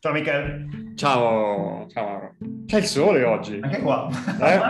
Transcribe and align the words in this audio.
Ciao 0.00 0.12
Michele. 0.12 0.92
Ciao, 0.94 1.88
ciao. 1.88 2.36
C'è 2.66 2.78
il 2.78 2.84
sole 2.84 3.24
oggi. 3.24 3.58
Anche 3.60 3.80
qua. 3.80 4.08
Eh? 4.40 4.60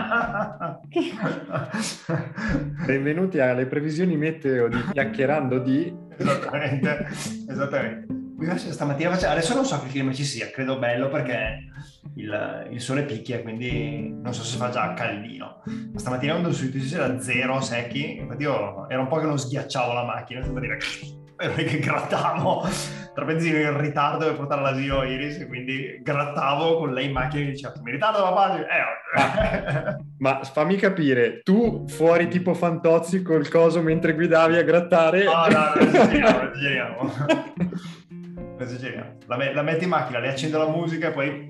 Benvenuti 2.87 3.39
alle 3.39 3.67
previsioni 3.67 4.17
meteo 4.17 4.67
di 4.69 4.83
Chiacchierando 4.91 5.59
di... 5.59 5.95
Esattamente, 6.17 7.07
esattamente. 7.47 8.07
Stamattina 8.71 9.11
face... 9.11 9.27
Adesso 9.27 9.53
non 9.53 9.65
so 9.65 9.79
che 9.83 9.89
clima 9.89 10.11
ci 10.13 10.23
sia, 10.23 10.49
credo 10.49 10.79
bello 10.79 11.09
perché 11.09 11.59
il, 12.15 12.67
il, 12.71 12.81
sole 12.81 13.03
picchia, 13.03 13.43
quindi 13.43 14.09
non 14.09 14.33
so 14.33 14.41
se 14.41 14.57
fa 14.57 14.71
già 14.71 14.93
caldino. 14.93 15.61
Ma 15.93 15.99
stamattina 15.99 16.31
quando 16.31 16.51
sono 16.51 16.69
uscito 16.69 16.95
era 16.95 17.19
zero 17.19 17.61
secchi, 17.61 18.17
infatti 18.17 18.41
io 18.41 18.89
era 18.89 18.99
un 18.99 19.07
po' 19.07 19.17
che 19.17 19.27
non 19.27 19.37
sghiacciavo 19.37 19.93
la 19.93 20.05
macchina, 20.05 20.41
senza 20.41 20.59
dire 20.59 20.79
che 21.39 21.79
grattavo 21.79 22.67
tra 23.13 23.25
benzino 23.25 23.57
in 23.57 23.79
ritardo 23.79 24.25
per 24.25 24.35
portare 24.35 24.61
all'asilo 24.61 25.03
Iris, 25.03 25.45
quindi 25.47 25.99
grattavo 26.01 26.77
con 26.77 26.93
lei 26.93 27.07
in 27.07 27.11
macchina 27.11 27.43
e 27.43 27.51
diceva 27.51 27.73
mi 27.81 27.91
ritardo 27.91 28.21
papà, 28.21 28.57
eh, 28.59 29.95
ma 30.19 30.43
fammi 30.43 30.75
capire, 30.75 31.41
tu 31.41 31.85
fuori 31.87 32.27
tipo 32.27 32.53
Fantozzi 32.53 33.21
col 33.21 33.49
coso 33.49 33.81
mentre 33.81 34.13
guidavi 34.13 34.57
a 34.57 34.63
grattare? 34.63 35.23
No, 35.23 35.47
no, 35.47 35.73
non 35.75 35.87
esageriamo, 35.87 37.11
esageriamo. 38.57 39.17
La, 39.25 39.53
la 39.53 39.61
metti 39.61 39.83
in 39.83 39.89
macchina, 39.89 40.19
le 40.19 40.29
accendo 40.29 40.57
la 40.57 40.67
musica 40.67 41.07
e 41.07 41.11
poi 41.11 41.47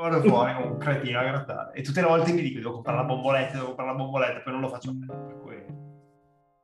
vado 0.00 0.20
fuori 0.22 0.52
un 0.62 0.76
cretino 0.76 1.18
a 1.18 1.24
grattare. 1.24 1.72
E 1.74 1.82
tutte 1.82 2.00
le 2.00 2.06
volte 2.06 2.32
mi 2.32 2.42
dico 2.42 2.58
devo 2.58 2.72
comprare 2.74 2.98
la 2.98 3.04
bomboletta, 3.04 3.52
devo 3.52 3.66
comprare 3.66 3.90
la 3.90 3.96
bomboletta, 3.96 4.40
poi 4.40 4.52
non 4.52 4.62
lo 4.62 4.68
faccio. 4.68 4.92
Per 4.98 5.40
cui... 5.42 5.64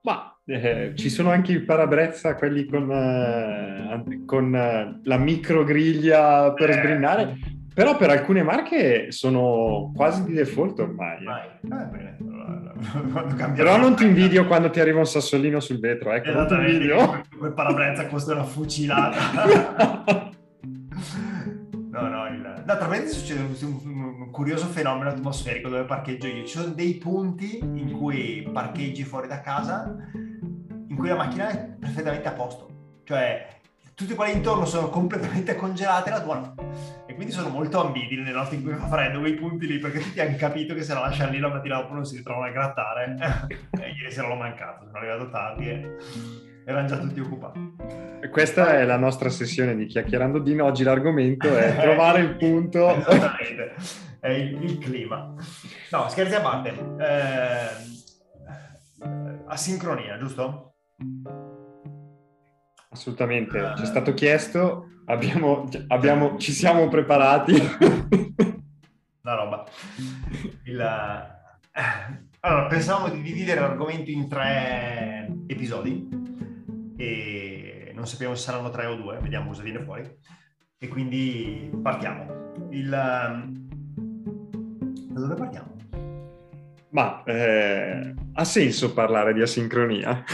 Ma 0.02 0.39
eh, 0.50 0.92
ci 0.96 1.08
sono 1.08 1.30
anche 1.30 1.52
i 1.52 1.60
parabrezza, 1.60 2.34
quelli 2.34 2.66
con, 2.66 2.90
eh, 2.90 4.22
con 4.26 4.52
eh, 4.54 5.00
la 5.04 5.16
microgriglia 5.16 6.52
per 6.52 6.70
eh. 6.70 6.72
sbrinare, 6.72 7.38
però 7.72 7.96
per 7.96 8.10
alcune 8.10 8.42
marche 8.42 9.12
sono 9.12 9.92
quasi 9.94 10.24
di 10.24 10.32
default 10.32 10.80
ormai. 10.80 11.18
Eh. 11.24 12.18
Però 13.54 13.76
non 13.76 13.94
ti 13.94 14.04
invidio 14.06 14.46
quando 14.48 14.70
ti 14.70 14.80
arriva 14.80 14.98
un 14.98 15.06
sassolino 15.06 15.60
sul 15.60 15.78
vetro, 15.78 16.10
ecco, 16.12 16.32
non 16.32 16.48
ti 16.48 16.54
invidio. 16.54 17.22
Quel 17.38 17.52
parabrezza 17.52 18.08
costa 18.08 18.32
una 18.32 18.42
fucilata. 18.42 19.44
no, 21.92 22.08
no, 22.08 22.26
il... 22.26 22.62
D'altronde 22.64 23.06
succede 23.08 23.40
un, 23.40 24.30
curioso 24.32 24.66
fenomeno 24.66 25.10
atmosferico 25.10 25.68
dove 25.68 25.84
parcheggio 25.84 26.26
io. 26.26 26.44
Ci 26.44 26.58
sono 26.58 26.72
dei 26.72 26.94
punti 26.94 27.58
in 27.58 27.92
cui 27.92 28.48
parcheggi 28.52 29.04
fuori 29.04 29.28
da 29.28 29.40
casa 29.40 29.96
in 31.00 31.06
cui 31.06 31.08
la 31.08 31.16
macchina 31.16 31.48
è 31.48 31.56
perfettamente 31.78 32.28
a 32.28 32.32
posto. 32.32 32.68
Cioè, 33.04 33.46
tutte 33.94 34.14
quelle 34.14 34.32
intorno 34.32 34.66
sono 34.66 34.90
completamente 34.90 35.56
congelate, 35.56 36.10
la 36.10 36.20
tua 36.20 36.34
no. 36.36 36.54
E 37.06 37.14
quindi 37.14 37.32
sono 37.32 37.48
molto 37.48 37.80
ambiti 37.80 38.16
nelle 38.16 38.32
notti 38.32 38.56
in 38.56 38.62
cui 38.62 38.74
fa 38.74 38.86
freddo 38.86 39.20
quei 39.20 39.34
punti 39.34 39.66
lì, 39.66 39.78
perché 39.78 40.00
tutti 40.00 40.20
hanno 40.20 40.36
capito 40.36 40.74
che 40.74 40.82
se 40.82 40.92
la 40.92 41.00
lasciano 41.00 41.32
lì 41.32 41.38
la 41.38 41.48
mattina 41.48 41.76
dopo 41.76 41.94
non 41.94 42.04
si 42.04 42.16
ritrovano 42.16 42.44
a 42.46 42.50
grattare. 42.50 43.16
e 43.80 43.90
ieri 43.90 44.12
sera 44.12 44.28
l'ho 44.28 44.34
mancato, 44.34 44.84
sono 44.84 44.98
arrivato 44.98 45.30
tardi 45.30 45.68
e 45.68 45.96
erano 46.66 46.86
già 46.86 46.98
tutti 46.98 47.20
occupati. 47.20 47.76
Questa 48.30 48.78
è 48.78 48.84
la 48.84 48.98
nostra 48.98 49.30
sessione 49.30 49.74
di 49.74 49.86
Chiacchierando 49.86 50.38
Dino. 50.38 50.66
Oggi 50.66 50.84
l'argomento 50.84 51.56
è 51.56 51.76
trovare 51.80 52.20
il 52.20 52.36
punto. 52.36 52.94
Esattamente, 52.94 53.74
è 54.20 54.28
il, 54.28 54.62
il, 54.62 54.78
clima. 54.78 55.34
No, 55.90 56.08
scherzi 56.10 56.34
a 56.34 56.40
parte. 56.42 56.68
Eh, 56.98 57.88
asincronia, 59.46 60.18
giusto? 60.18 60.69
Assolutamente, 62.90 63.72
ci 63.76 63.82
è 63.82 63.86
stato 63.86 64.14
chiesto, 64.14 64.88
abbiamo, 65.06 65.68
abbiamo, 65.88 66.36
ci 66.38 66.52
siamo 66.52 66.88
preparati. 66.88 67.54
La 69.22 69.34
roba. 69.34 69.64
Il, 70.64 70.80
allora, 72.40 72.66
pensavamo 72.66 73.08
di 73.10 73.22
dividere 73.22 73.60
l'argomento 73.60 74.10
in 74.10 74.28
tre 74.28 75.30
episodi 75.46 76.08
e 76.96 77.92
non 77.94 78.06
sappiamo 78.06 78.34
se 78.34 78.42
saranno 78.42 78.70
tre 78.70 78.86
o 78.86 78.96
due, 78.96 79.18
vediamo 79.20 79.48
cosa 79.48 79.62
viene 79.62 79.82
fuori. 79.82 80.10
E 80.78 80.88
quindi 80.88 81.70
partiamo. 81.82 82.54
Il, 82.70 82.88
da 82.88 83.40
dove 85.20 85.34
partiamo? 85.34 85.76
Ma 86.90 87.22
eh, 87.24 88.14
ha 88.32 88.44
senso 88.44 88.92
parlare 88.92 89.32
di 89.32 89.42
asincronia? 89.42 90.24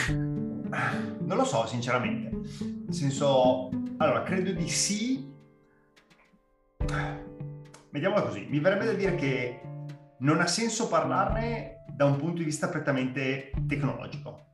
Non 1.20 1.36
lo 1.36 1.44
so, 1.44 1.66
sinceramente. 1.66 2.30
Nel 2.30 2.94
senso, 2.94 3.70
allora, 3.96 4.22
credo 4.22 4.52
di 4.52 4.68
sì. 4.68 5.32
Vediamola 7.90 8.22
così. 8.22 8.46
Mi 8.48 8.60
verrebbe 8.60 8.84
da 8.84 8.92
dire 8.92 9.14
che 9.14 9.60
non 10.18 10.40
ha 10.40 10.46
senso 10.46 10.88
parlarne 10.88 11.84
da 11.90 12.04
un 12.04 12.16
punto 12.16 12.38
di 12.38 12.44
vista 12.44 12.68
prettamente 12.68 13.50
tecnologico. 13.66 14.44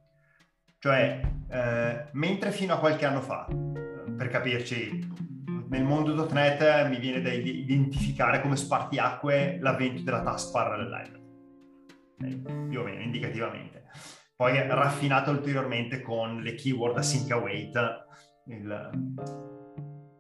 Cioè, 0.78 1.20
eh, 1.48 2.08
mentre 2.12 2.50
fino 2.50 2.74
a 2.74 2.78
qualche 2.78 3.04
anno 3.04 3.20
fa, 3.20 3.46
per 4.16 4.28
capirci, 4.28 5.10
nel 5.68 5.84
mondo.NET 5.84 6.88
mi 6.88 6.98
viene 6.98 7.20
da 7.20 7.32
identificare 7.32 8.40
come 8.40 8.56
spartiacque 8.56 9.58
l'avvento 9.60 10.02
della 10.02 10.22
taskbar 10.22 10.78
live. 10.78 11.20
Okay? 12.14 12.66
Più 12.68 12.80
o 12.80 12.84
meno, 12.84 13.02
indicativamente 13.02 13.82
poi 14.37 14.56
raffinato 14.66 15.31
ulteriormente 15.31 16.00
con 16.00 16.41
le 16.41 16.54
keyword 16.54 16.98
async 16.98 17.31
await. 17.31 18.06
Il... 18.47 18.91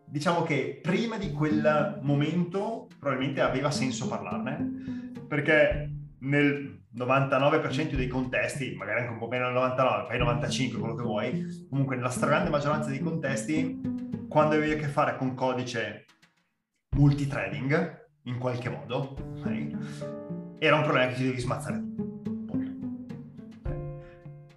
Diciamo 0.06 0.42
che 0.42 0.78
prima 0.82 1.16
di 1.16 1.32
quel 1.32 1.98
momento 2.02 2.88
probabilmente 2.98 3.40
aveva 3.40 3.70
senso 3.70 4.08
parlarne, 4.08 5.12
perché 5.26 5.90
nel 6.20 6.84
99% 6.94 7.94
dei 7.94 8.08
contesti, 8.08 8.74
magari 8.76 9.00
anche 9.00 9.12
un 9.12 9.18
po' 9.18 9.28
meno 9.28 9.44
nel 9.44 9.54
99, 9.54 10.06
poi 10.06 10.18
95, 10.18 10.78
quello 10.78 10.94
che 10.94 11.02
vuoi, 11.02 11.66
comunque 11.70 11.96
nella 11.96 12.10
stragrande 12.10 12.50
maggioranza 12.50 12.90
dei 12.90 13.00
contesti, 13.00 13.80
quando 14.28 14.54
avevi 14.56 14.72
a 14.72 14.76
che 14.76 14.88
fare 14.88 15.16
con 15.16 15.34
codice 15.34 16.04
multithreading, 16.96 18.00
in 18.24 18.38
qualche 18.38 18.68
modo, 18.68 19.16
era 20.58 20.76
un 20.76 20.82
problema 20.82 21.08
che 21.08 21.14
ti 21.14 21.24
devi 21.24 21.40
smazzare 21.40 21.82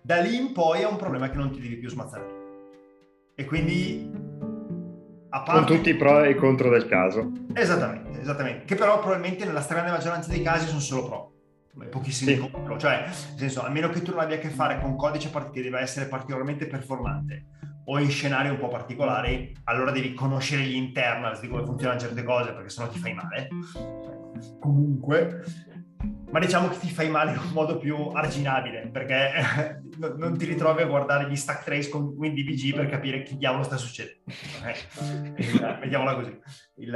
da 0.06 0.18
lì 0.18 0.36
in 0.36 0.52
poi 0.52 0.82
è 0.82 0.88
un 0.88 0.98
problema 0.98 1.32
che 1.32 1.38
non 1.38 1.50
ti 1.50 1.60
devi 1.60 1.78
più 1.78 1.90
smazzare. 1.90 2.44
E 3.34 3.44
quindi... 3.46 4.08
A 5.30 5.42
parte... 5.42 5.66
Con 5.66 5.78
tutti 5.78 5.90
i 5.90 5.96
pro 5.96 6.24
e 6.24 6.30
i 6.30 6.36
contro 6.36 6.70
del 6.70 6.86
caso. 6.86 7.32
Esattamente, 7.56 8.22
esattamente. 8.22 8.66
Che 8.66 8.76
però 8.76 9.00
probabilmente 9.00 9.46
nella 9.46 9.62
stragrande 9.62 9.92
maggioranza 9.92 10.30
dei 10.30 10.44
casi 10.44 10.68
sono 10.68 10.80
solo 10.80 11.06
pro. 11.08 11.34
Pochissimi 11.90 12.36
sì. 12.36 12.50
contro. 12.52 12.78
Cioè, 12.78 13.06
nel 13.06 13.38
senso, 13.40 13.66
a 13.66 13.70
meno 13.70 13.90
che 13.90 14.04
tu 14.04 14.12
non 14.12 14.20
abbia 14.20 14.36
a 14.36 14.40
che 14.40 14.50
fare 14.50 14.80
con 14.80 14.96
codice 14.96 15.32
che 15.52 15.64
deve 15.64 15.80
essere 15.80 16.06
particolarmente 16.06 16.68
performante 16.68 17.46
o 17.86 18.00
in 18.00 18.10
scenari 18.10 18.50
un 18.50 18.60
po' 18.60 18.68
particolari, 18.68 19.56
allora 19.64 19.90
devi 19.90 20.14
conoscere 20.14 20.62
gli 20.62 20.76
internals 20.76 21.40
di 21.42 21.48
come 21.48 21.66
funzionano 21.66 22.00
certe 22.00 22.24
cose, 22.24 22.54
perché 22.54 22.70
sennò 22.70 22.90
ti 22.90 23.00
fai 23.00 23.14
male. 23.16 23.48
Comunque, 24.60 25.44
ma 26.36 26.42
diciamo 26.42 26.68
che 26.68 26.80
ti 26.80 26.90
fai 26.90 27.10
male 27.10 27.32
in 27.32 27.38
un 27.38 27.52
modo 27.54 27.78
più 27.78 27.96
arginabile, 28.10 28.90
perché 28.92 29.82
non 30.18 30.38
ti 30.38 30.44
ritrovi 30.44 30.82
a 30.82 30.86
guardare 30.86 31.30
gli 31.30 31.36
stack 31.38 31.64
trace 31.64 31.88
con 31.88 32.08
WinDBG 32.08 32.76
per 32.76 32.90
capire 32.90 33.24
che 33.24 33.38
diavolo 33.38 33.64
sta 33.64 33.78
succedendo. 33.78 34.20
Okay? 34.60 35.80
Vediamola 35.80 36.14
così. 36.16 36.38
Il, 36.76 36.92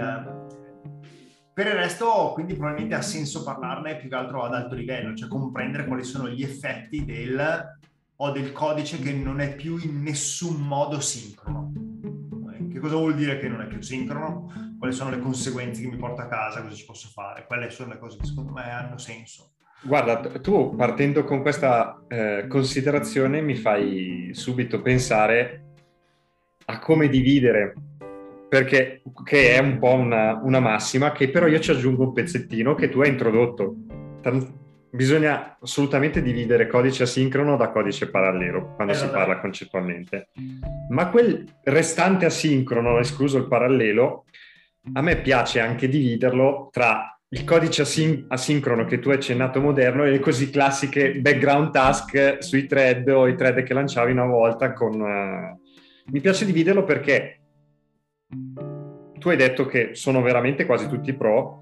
per 1.53 1.67
il 1.67 1.71
resto, 1.71 2.31
quindi 2.33 2.55
probabilmente 2.55 2.95
ha 2.95 3.01
senso 3.01 3.41
parlarne 3.43 3.95
più 3.95 4.09
che 4.09 4.15
altro 4.15 4.43
ad 4.43 4.53
alto 4.53 4.75
livello, 4.75 5.15
cioè 5.15 5.29
comprendere 5.29 5.85
quali 5.85 6.03
sono 6.03 6.27
gli 6.27 6.43
effetti 6.43 7.05
del 7.05 7.77
o 8.17 8.31
del 8.31 8.51
codice 8.51 8.99
che 8.99 9.13
non 9.13 9.39
è 9.39 9.55
più 9.55 9.77
in 9.77 10.03
nessun 10.03 10.59
modo 10.59 10.99
sincrono. 10.99 11.71
Che 12.69 12.79
cosa 12.79 12.95
vuol 12.97 13.15
dire 13.15 13.39
che 13.39 13.47
non 13.47 13.61
è 13.61 13.67
più 13.67 13.79
sincrono? 13.79 14.68
Quali 14.79 14.93
sono 14.93 15.09
le 15.09 15.19
conseguenze 15.19 15.81
che 15.81 15.89
mi 15.89 15.97
porta 15.97 16.23
a 16.23 16.27
casa? 16.27 16.61
Cosa 16.61 16.73
ci 16.73 16.85
posso 16.85 17.09
fare? 17.09 17.43
Quelle 17.45 17.69
sono 17.69 17.91
le 17.91 17.99
cose 17.99 18.17
che 18.17 18.25
secondo 18.25 18.53
me 18.53 18.71
hanno 18.71 18.97
senso. 18.97 19.51
Guarda, 19.81 20.21
tu 20.39 20.73
partendo 20.73 21.25
con 21.25 21.41
questa 21.41 22.05
eh, 22.07 22.45
considerazione 22.47 23.41
mi 23.41 23.55
fai 23.55 24.29
subito 24.31 24.81
pensare 24.81 25.63
a 26.65 26.79
come 26.79 27.09
dividere, 27.09 27.73
perché 28.47 29.01
che 29.25 29.55
è 29.55 29.59
un 29.59 29.79
po' 29.79 29.95
una, 29.95 30.39
una 30.41 30.61
massima, 30.61 31.11
che 31.11 31.29
però 31.29 31.47
io 31.47 31.59
ci 31.59 31.71
aggiungo 31.71 32.03
un 32.03 32.13
pezzettino 32.13 32.73
che 32.75 32.87
tu 32.87 33.01
hai 33.01 33.09
introdotto. 33.09 33.75
Bisogna 34.91 35.57
assolutamente 35.59 36.21
dividere 36.21 36.67
codice 36.67 37.03
asincrono 37.03 37.57
da 37.57 37.69
codice 37.69 38.09
parallelo 38.09 38.75
quando 38.75 38.93
si 38.93 39.07
parla 39.09 39.39
concettualmente. 39.39 40.29
Ma 40.89 41.09
quel 41.09 41.45
restante 41.65 42.25
asincrono, 42.25 42.97
escluso 42.97 43.37
il 43.37 43.47
parallelo, 43.47 44.23
a 44.93 45.01
me 45.01 45.21
piace 45.21 45.59
anche 45.59 45.87
dividerlo 45.87 46.69
tra 46.71 47.19
il 47.31 47.43
codice 47.43 47.83
asin- 47.83 48.25
asincrono 48.27 48.85
che 48.85 48.99
tu 48.99 49.09
hai 49.09 49.15
accennato 49.15 49.61
moderno 49.61 50.03
e 50.03 50.11
le 50.11 50.19
così 50.19 50.49
classiche 50.49 51.15
background 51.19 51.71
task 51.71 52.37
sui 52.39 52.65
thread 52.65 53.07
o 53.09 53.27
i 53.27 53.35
thread 53.35 53.61
che 53.63 53.73
lanciavi 53.73 54.11
una 54.11 54.25
volta 54.25 54.73
con... 54.73 54.99
Uh... 54.99 56.11
Mi 56.11 56.21
piace 56.21 56.45
dividerlo 56.45 56.83
perché 56.83 57.41
tu 59.19 59.29
hai 59.29 59.37
detto 59.37 59.65
che 59.67 59.91
sono 59.93 60.23
veramente 60.23 60.65
quasi 60.65 60.87
tutti 60.87 61.13
pro, 61.13 61.61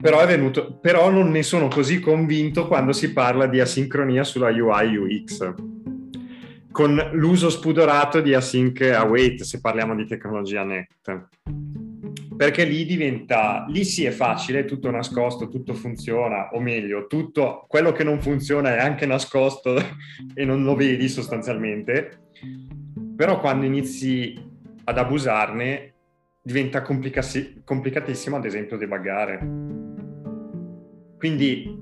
però, 0.00 0.24
venuto, 0.24 0.78
però 0.78 1.10
non 1.10 1.30
ne 1.30 1.42
sono 1.42 1.68
così 1.68 2.00
convinto 2.00 2.66
quando 2.68 2.92
si 2.92 3.12
parla 3.12 3.46
di 3.46 3.60
asincronia 3.60 4.24
sulla 4.24 4.48
UI 4.48 4.96
UX 4.96 5.54
con 6.70 6.94
l'uso 7.14 7.50
spudorato 7.50 8.20
di 8.20 8.34
async 8.34 8.82
await 8.82 9.42
se 9.42 9.60
parliamo 9.60 9.96
di 9.96 10.06
tecnologia 10.06 10.62
net 10.62 11.28
perché 12.38 12.64
lì 12.64 12.86
diventa 12.86 13.66
lì 13.68 13.84
sì 13.84 14.04
è 14.04 14.12
facile, 14.12 14.60
è 14.60 14.64
tutto 14.64 14.92
nascosto, 14.92 15.48
tutto 15.48 15.74
funziona 15.74 16.50
o 16.52 16.60
meglio, 16.60 17.08
tutto 17.08 17.64
quello 17.66 17.90
che 17.90 18.04
non 18.04 18.20
funziona 18.20 18.76
è 18.76 18.78
anche 18.78 19.06
nascosto 19.06 19.74
e 20.34 20.44
non 20.44 20.62
lo 20.62 20.76
vedi 20.76 21.08
sostanzialmente. 21.08 22.30
Però 23.16 23.40
quando 23.40 23.66
inizi 23.66 24.40
ad 24.84 24.98
abusarne 24.98 25.94
diventa 26.40 26.82
complicatissimo 26.82 28.36
ad 28.36 28.44
esempio 28.44 28.78
debuggare 28.78 29.38
quindi 31.18 31.76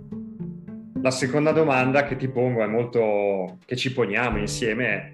la 1.01 1.11
seconda 1.11 1.53
domanda 1.53 2.05
che 2.05 2.17
ti 2.17 2.29
pongo 2.29 2.65
è 2.65 2.67
molto 2.67 3.59
che 3.65 3.77
ci 3.77 3.93
poniamo 3.93 4.39
insieme 4.39 4.87
è 4.87 5.13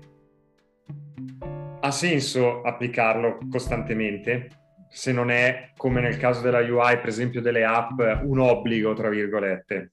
ha 1.81 1.91
senso 1.91 2.63
applicarlo 2.63 3.41
costantemente 3.51 4.62
se 4.93 5.11
non 5.11 5.31
è 5.31 5.73
come 5.77 6.03
nel 6.03 6.19
caso 6.19 6.43
della 6.43 6.59
UI 6.59 6.99
per 6.99 7.09
esempio 7.09 7.41
delle 7.41 7.65
app 7.65 7.99
un 8.23 8.39
obbligo 8.39 8.93
tra 8.93 9.09
virgolette. 9.09 9.93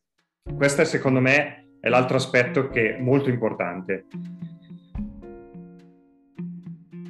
Questo 0.56 0.84
secondo 0.84 1.22
me 1.22 1.78
è 1.80 1.88
l'altro 1.88 2.18
aspetto 2.18 2.68
che 2.68 2.98
è 2.98 3.00
molto 3.00 3.30
importante. 3.30 4.06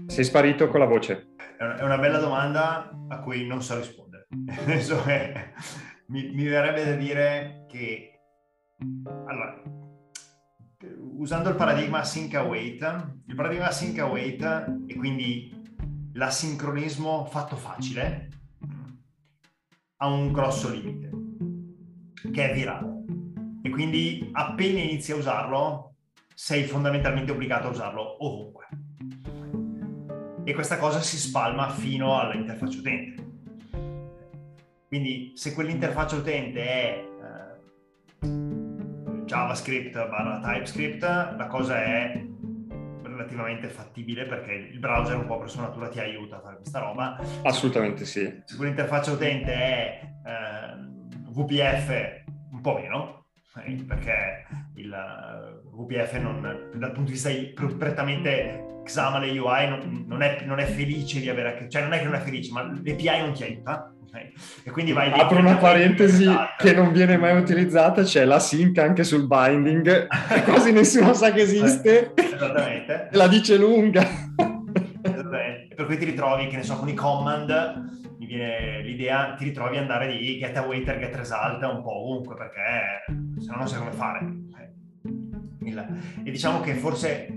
Sei 0.05 0.23
sparito 0.23 0.67
con 0.67 0.79
la 0.79 0.85
voce. 0.85 1.29
È 1.57 1.83
una 1.83 1.97
bella 1.97 2.19
domanda 2.19 2.91
a 3.07 3.19
cui 3.19 3.45
non 3.47 3.61
so 3.61 3.75
rispondere. 3.75 4.27
Mi, 6.09 6.31
mi 6.33 6.47
verrebbe 6.47 6.85
da 6.85 6.95
dire 6.95 7.65
che 7.67 8.19
allora, 9.27 9.61
usando 11.17 11.49
il 11.49 11.55
paradigma 11.55 12.03
sync 12.03 12.33
await, 12.33 12.81
il 13.27 13.35
paradigma 13.35 13.69
sync 13.69 13.99
await 13.99 14.41
e 14.87 14.95
quindi 14.95 15.58
l'assincronismo 16.13 17.25
fatto 17.25 17.55
facile 17.55 18.29
ha 19.97 20.07
un 20.07 20.31
grosso 20.31 20.69
limite 20.69 21.09
che 22.31 22.49
è 22.49 22.53
virale. 22.53 23.03
E 23.61 23.69
quindi 23.69 24.29
appena 24.33 24.79
inizi 24.79 25.11
a 25.11 25.15
usarlo 25.15 25.95
sei 26.33 26.63
fondamentalmente 26.63 27.31
obbligato 27.31 27.67
a 27.67 27.71
usarlo 27.71 28.25
ovunque. 28.25 28.67
E 30.43 30.53
questa 30.53 30.77
cosa 30.77 31.01
si 31.01 31.17
spalma 31.17 31.69
fino 31.69 32.17
all'interfaccia 32.19 32.79
utente. 32.79 33.27
Quindi 34.87 35.33
se 35.35 35.53
quell'interfaccia 35.53 36.15
utente 36.15 36.63
è 36.63 37.05
eh, 38.21 38.27
JavaScript 39.25 39.91
barra 39.93 40.39
TypeScript, 40.39 41.01
la 41.01 41.47
cosa 41.47 41.83
è 41.83 42.28
relativamente 43.19 43.67
fattibile 43.67 44.25
perché 44.25 44.53
il 44.53 44.79
browser 44.79 45.17
un 45.17 45.25
po' 45.25 45.37
per 45.37 45.49
sua 45.49 45.63
natura 45.63 45.89
ti 45.89 45.99
aiuta 45.99 46.37
a 46.37 46.41
fare 46.41 46.55
questa 46.55 46.79
roba. 46.79 47.19
Assolutamente 47.43 48.05
sì. 48.05 48.41
Se 48.45 48.55
quell'interfaccia 48.55 49.11
utente 49.11 49.51
è 49.51 50.01
eh, 50.25 51.31
VPF, 51.31 52.23
un 52.51 52.61
po' 52.61 52.75
meno, 52.75 53.25
perché 53.85 54.45
il 54.75 54.91
uh, 54.91 55.85
VPF 55.85 56.13
non, 56.19 56.41
dal 56.75 56.91
punto 56.91 57.11
di 57.11 57.17
vista 57.17 57.29
prettamente 57.77 58.81
XAML 58.83 59.39
UI 59.39 59.69
non, 59.69 60.05
non, 60.07 60.21
è, 60.21 60.43
non, 60.45 60.59
è, 60.59 60.65
felice 60.65 61.19
di 61.19 61.29
avere 61.29 61.67
cioè 61.69 61.81
non 61.81 61.93
è 61.93 61.99
che 61.99 62.05
non 62.05 62.15
è 62.15 62.19
felice, 62.19 62.51
ma 62.51 62.63
l'API 62.63 63.19
non 63.19 63.33
ti 63.33 63.43
aiuta 63.43 63.93
e 64.63 64.71
quindi 64.71 64.91
vai 64.91 65.11
Apro 65.11 65.37
una 65.37 65.57
parentesi 65.57 66.25
che 66.57 66.73
non 66.73 66.91
viene 66.91 67.17
mai 67.17 67.37
utilizzata, 67.37 68.01
c'è 68.01 68.25
la 68.25 68.39
sync 68.39 68.77
anche 68.79 69.03
sul 69.03 69.27
binding, 69.27 70.07
quasi 70.45 70.71
nessuno 70.71 71.13
sa 71.13 71.31
che 71.31 71.41
esiste. 71.41 72.13
Esattamente. 72.15 73.09
La 73.13 73.27
dice 73.27 73.57
lunga. 73.57 74.01
Esattamente. 75.01 75.75
Per 75.75 75.85
cui 75.85 75.97
ti 75.97 76.05
ritrovi, 76.05 76.47
che 76.47 76.57
ne 76.57 76.63
so, 76.63 76.75
con 76.77 76.89
i 76.89 76.95
command, 76.95 78.08
viene 78.35 78.81
l'idea, 78.83 79.33
ti 79.33 79.45
ritrovi 79.45 79.75
ad 79.75 79.81
andare 79.81 80.15
di 80.15 80.37
get 80.37 80.55
awaiter, 80.55 80.99
get 80.99 81.15
result 81.15 81.63
un 81.63 81.81
po' 81.81 81.95
ovunque, 81.95 82.35
perché 82.35 83.03
se 83.39 83.49
no 83.49 83.57
non 83.57 83.67
sai 83.67 83.79
come 83.79 83.91
fare. 83.91 84.37
e 86.23 86.31
diciamo 86.31 86.59
che 86.59 86.75
forse 86.75 87.27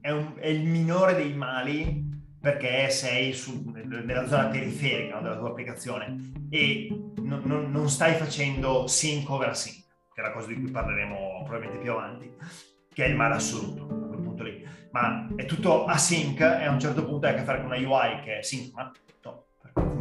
è, 0.00 0.10
un, 0.10 0.34
è 0.38 0.48
il 0.48 0.64
minore 0.64 1.14
dei 1.14 1.34
mali 1.34 2.10
perché 2.40 2.88
sei 2.90 3.32
su, 3.32 3.62
nella 3.72 4.26
zona 4.26 4.46
periferica 4.48 5.20
della 5.20 5.36
tua 5.36 5.50
applicazione 5.50 6.32
e 6.50 6.88
non, 7.18 7.42
non, 7.44 7.70
non, 7.70 7.88
stai 7.88 8.14
facendo 8.14 8.86
sync 8.88 9.30
over 9.30 9.56
sync, 9.56 9.84
che 10.12 10.20
è 10.20 10.24
la 10.24 10.32
cosa 10.32 10.48
di 10.48 10.54
cui 10.54 10.70
parleremo 10.70 11.42
probabilmente 11.44 11.78
più 11.82 11.92
avanti, 11.92 12.32
che 12.92 13.04
è 13.04 13.08
il 13.08 13.16
male 13.16 13.34
assoluto 13.34 13.84
a 13.84 14.06
quel 14.08 14.20
punto 14.20 14.42
lì. 14.42 14.66
Ma 14.90 15.28
è 15.36 15.46
tutto 15.46 15.84
async 15.84 16.40
e 16.40 16.64
a 16.64 16.70
un 16.70 16.80
certo 16.80 17.04
punto 17.04 17.26
hai 17.26 17.34
a 17.34 17.36
che 17.36 17.44
fare 17.44 17.62
con 17.62 17.70
una 17.70 17.76
UI 17.76 18.20
che 18.24 18.38
è 18.38 18.42
sincrona, 18.42 18.90
no, 19.22 19.41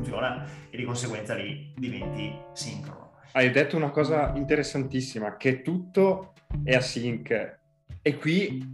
funziona 0.01 0.44
e 0.69 0.77
di 0.77 0.83
conseguenza 0.83 1.36
lì 1.36 1.71
diventi 1.75 2.33
sincrono. 2.53 3.12
Hai 3.33 3.51
detto 3.51 3.77
una 3.77 3.92
cosa 3.92 4.33
interessantissima, 4.36 5.38
che 5.38 5.62
tutto 5.62 6.33
è 6.63 6.74
async 6.74 7.59
e 8.01 8.18
qui 8.18 8.69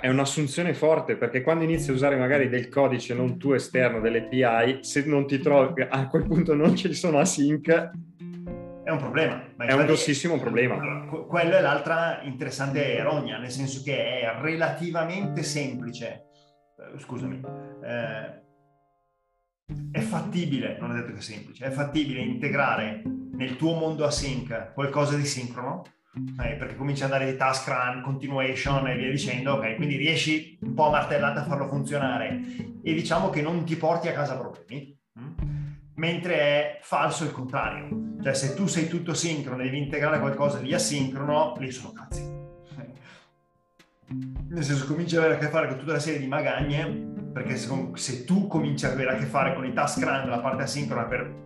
è 0.00 0.08
un'assunzione 0.08 0.74
forte 0.74 1.16
perché 1.16 1.42
quando 1.42 1.64
inizi 1.64 1.90
a 1.90 1.94
usare 1.94 2.16
magari 2.16 2.48
del 2.48 2.68
codice 2.68 3.14
non 3.14 3.38
tuo 3.38 3.54
esterno, 3.54 4.00
delle 4.00 4.28
API, 4.30 4.78
se 4.82 5.04
non 5.06 5.26
ti 5.26 5.38
trovi 5.38 5.82
a 5.88 6.06
quel 6.08 6.24
punto 6.24 6.54
non 6.54 6.76
ci 6.76 6.92
sono 6.94 7.18
async, 7.18 7.90
è 8.84 8.90
un 8.90 8.98
problema. 8.98 9.42
è 9.56 9.72
un 9.72 9.84
grossissimo 9.84 10.38
problema. 10.38 10.76
Quello 11.26 11.56
è 11.56 11.60
l'altra 11.60 12.20
interessante 12.22 13.02
rogna, 13.02 13.36
nel 13.38 13.50
senso 13.50 13.82
che 13.82 14.20
è 14.20 14.32
relativamente 14.40 15.42
semplice. 15.42 16.26
Eh, 16.78 16.98
scusami. 17.00 17.40
Eh, 17.82 18.45
è 19.90 20.00
fattibile, 20.00 20.76
non 20.78 20.92
è 20.92 20.94
detto 21.00 21.12
che 21.12 21.18
è 21.18 21.22
semplice, 21.22 21.66
è 21.66 21.70
fattibile 21.70 22.20
integrare 22.20 23.02
nel 23.32 23.56
tuo 23.56 23.74
mondo 23.74 24.04
async 24.04 24.72
qualcosa 24.72 25.16
di 25.16 25.24
sincrono 25.24 25.82
okay? 26.32 26.56
perché 26.56 26.76
cominci 26.76 27.02
ad 27.02 27.12
andare 27.12 27.30
di 27.30 27.36
task 27.36 27.68
run, 27.68 28.02
continuation 28.02 28.86
e 28.88 28.96
via 28.96 29.10
dicendo, 29.10 29.54
ok? 29.54 29.76
Quindi 29.76 29.96
riesci 29.96 30.58
un 30.62 30.74
po' 30.74 30.86
a 30.86 30.90
martellata 30.90 31.40
a 31.40 31.44
farlo 31.44 31.68
funzionare 31.68 32.40
e 32.82 32.94
diciamo 32.94 33.30
che 33.30 33.42
non 33.42 33.64
ti 33.64 33.76
porti 33.76 34.08
a 34.08 34.12
casa 34.12 34.36
problemi, 34.36 34.96
hm? 35.14 35.34
mentre 35.96 36.34
è 36.36 36.78
falso 36.82 37.24
il 37.24 37.32
contrario. 37.32 37.88
Cioè 38.22 38.34
se 38.34 38.54
tu 38.54 38.66
sei 38.66 38.88
tutto 38.88 39.14
sincrono 39.14 39.62
e 39.62 39.64
devi 39.64 39.78
integrare 39.78 40.20
qualcosa 40.20 40.58
di 40.58 40.72
asincrono, 40.72 41.54
lì 41.58 41.70
sono 41.70 41.92
cazzi. 41.92 42.34
Nel 44.48 44.62
senso 44.62 44.86
cominci 44.86 45.16
ad 45.16 45.24
avere 45.24 45.36
a 45.36 45.38
che 45.38 45.48
fare 45.48 45.66
con 45.66 45.78
tutta 45.78 45.90
una 45.90 46.00
serie 46.00 46.20
di 46.20 46.28
magagne, 46.28 47.14
perché 47.36 47.56
se, 47.56 47.90
se 47.96 48.24
tu 48.24 48.46
cominci 48.46 48.86
ad 48.86 48.92
avere 48.92 49.10
a 49.10 49.16
che 49.16 49.26
fare 49.26 49.52
con 49.52 49.66
i 49.66 49.74
task 49.74 50.02
run, 50.02 50.26
la 50.26 50.40
parte 50.40 50.62
asincrona 50.62 51.04
per 51.04 51.44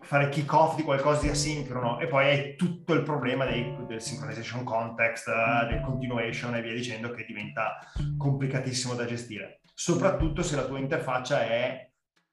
fare 0.00 0.28
kick 0.28 0.52
off 0.52 0.76
di 0.76 0.84
qualcosa 0.84 1.22
di 1.22 1.28
asincrono 1.30 1.98
e 1.98 2.06
poi 2.06 2.26
hai 2.26 2.54
tutto 2.54 2.94
il 2.94 3.02
problema 3.02 3.44
dei, 3.44 3.76
del 3.88 4.00
synchronization 4.00 4.62
context, 4.62 5.28
del 5.68 5.80
continuation 5.80 6.54
e 6.54 6.62
via 6.62 6.72
dicendo 6.72 7.10
che 7.10 7.24
diventa 7.24 7.76
complicatissimo 8.16 8.94
da 8.94 9.04
gestire. 9.04 9.62
Soprattutto 9.74 10.42
se 10.42 10.54
la 10.54 10.64
tua 10.64 10.78
interfaccia 10.78 11.40
è 11.44 11.90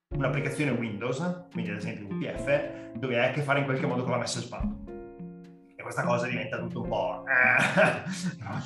un'applicazione 0.10 0.70
Windows, 0.70 1.48
quindi 1.52 1.72
ad 1.72 1.78
esempio 1.78 2.16
UPF, 2.16 2.94
dove 2.94 3.20
hai 3.20 3.30
a 3.30 3.32
che 3.32 3.42
fare 3.42 3.58
in 3.58 3.66
qualche 3.66 3.88
modo 3.88 4.04
con 4.04 4.12
la 4.12 4.20
message 4.20 4.48
pump. 4.50 4.92
E 5.76 5.82
questa 5.82 6.04
cosa 6.04 6.28
diventa 6.28 6.60
tutto 6.60 6.84
un 6.84 6.90
po' 6.90 7.24
eh, 7.26 8.04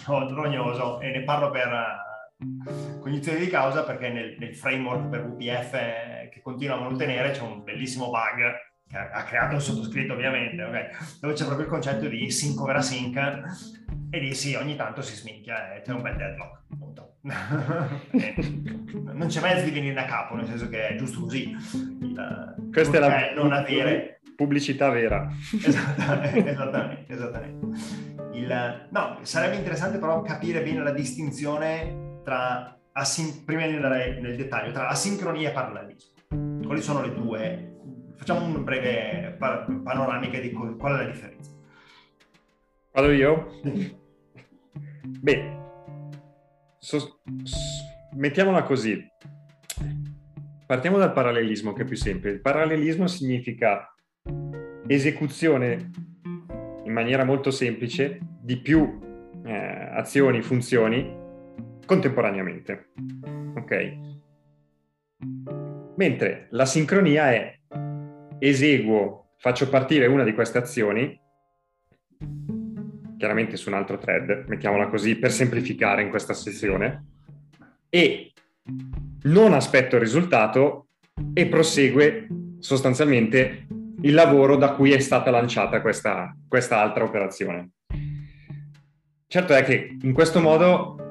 rognoso 0.34 1.00
e 1.00 1.12
ne 1.12 1.24
parlo 1.24 1.50
per 1.50 1.68
eh, 1.68 2.08
cognizione 3.00 3.40
di 3.40 3.48
causa 3.48 3.84
perché 3.84 4.10
nel, 4.10 4.36
nel 4.38 4.56
framework 4.56 5.10
per 5.10 5.26
UPF 5.26 5.72
che 6.30 6.40
continua 6.44 6.76
a 6.76 6.82
mantenere 6.82 7.32
c'è 7.32 7.42
un 7.42 7.64
bellissimo 7.64 8.10
bug 8.12 8.66
che 8.88 8.98
ha 8.98 9.24
creato 9.24 9.56
il 9.56 9.62
sottoscritto 9.62 10.14
ovviamente, 10.14 10.64
okay? 10.64 10.86
dove 11.20 11.34
c'è 11.34 11.44
proprio 11.44 11.66
il 11.66 11.72
concetto 11.72 12.08
di 12.08 12.32
sync 12.32 12.62
over 12.62 12.78
async 12.78 13.18
e 14.10 14.20
di 14.20 14.34
sì, 14.34 14.56
ogni 14.56 14.78
tanto 14.78 15.02
si 15.02 15.14
sminchia 15.14 15.76
e 15.76 15.82
c'è 15.82 15.92
un 15.92 16.02
bel 16.02 16.16
deadlock, 16.16 16.62
appunto. 16.72 17.16
non 19.14 19.28
c'è 19.28 19.42
mezzo 19.42 19.66
di 19.66 19.72
venire 19.72 19.94
da 19.94 20.06
capo, 20.06 20.36
nel 20.36 20.46
senso 20.46 20.70
che 20.70 20.88
è 20.88 20.96
giusto 20.96 21.20
così. 21.20 21.50
Il, 21.50 22.70
Questa 22.72 22.96
è 22.96 23.00
la 23.02 23.34
non 23.36 23.52
avere... 23.52 24.22
pubblicità 24.38 24.90
vera. 24.90 25.28
Esattamente, 25.52 26.50
esattamente. 26.50 27.14
esattamente. 27.14 27.66
Il, 28.32 28.88
no, 28.92 29.20
sarebbe 29.24 29.58
interessante 29.58 29.98
però 29.98 30.22
capire 30.22 30.64
bene 30.64 30.82
la 30.82 30.92
distinzione 30.92 32.07
tra, 32.28 32.78
asin- 32.92 33.46
prima 33.46 33.66
di 33.68 33.76
andare 33.76 34.20
nel 34.20 34.36
dettaglio, 34.36 34.74
tra 34.74 34.90
asincronia 34.90 35.50
e 35.50 35.54
parallelismo. 35.54 36.12
Quali 36.66 36.82
sono 36.82 37.02
le 37.02 37.14
due 37.14 37.76
Facciamo 38.18 38.46
una 38.48 38.58
breve 38.58 39.38
panoramica 39.38 40.40
di 40.40 40.52
qual 40.52 40.76
è 40.76 41.04
la 41.04 41.06
differenza. 41.06 41.52
Vado 42.92 43.12
io? 43.12 43.62
Beh, 45.22 45.58
so, 46.80 47.22
mettiamola 48.16 48.64
così. 48.64 49.00
partiamo 50.66 50.98
dal 50.98 51.14
parallelismo 51.14 51.72
che 51.72 51.84
è 51.84 51.86
più 51.86 51.96
semplice. 51.96 52.36
Il 52.36 52.42
parallelismo 52.42 53.08
significa 53.08 53.94
esecuzione 54.88 55.92
in 56.84 56.92
maniera 56.92 57.24
molto 57.24 57.52
semplice 57.52 58.20
di 58.42 58.58
più 58.58 59.00
eh, 59.46 59.90
azioni, 59.94 60.42
funzioni 60.42 61.26
contemporaneamente. 61.88 62.90
Ok? 63.56 63.98
Mentre 65.96 66.48
la 66.52 66.66
sincronia 66.66 67.32
è 67.32 67.58
eseguo, 68.38 69.32
faccio 69.38 69.68
partire 69.70 70.06
una 70.06 70.24
di 70.24 70.34
queste 70.34 70.60
azioni, 70.60 71.20
chiaramente 73.18 73.58
su 73.58 73.70
un 73.70 73.76
altro 73.76 73.98
thread, 73.98 74.46
mettiamola 74.48 74.90
così 74.90 75.16
per 75.16 75.32
semplificare 75.32 76.04
in 76.04 76.10
questa 76.10 76.34
sessione, 76.34 77.06
e 77.90 78.32
non 79.24 79.54
aspetto 79.54 79.96
il 79.96 80.02
risultato 80.02 80.90
e 81.34 81.48
prosegue 81.48 82.28
sostanzialmente 82.60 83.66
il 84.02 84.14
lavoro 84.14 84.56
da 84.56 84.74
cui 84.74 84.92
è 84.92 85.00
stata 85.00 85.32
lanciata 85.32 85.82
questa, 85.82 86.36
questa 86.48 86.80
altra 86.80 87.04
operazione. 87.04 87.72
Certo 89.26 89.54
è 89.54 89.64
che 89.64 89.98
in 90.00 90.14
questo 90.14 90.40
modo 90.40 91.07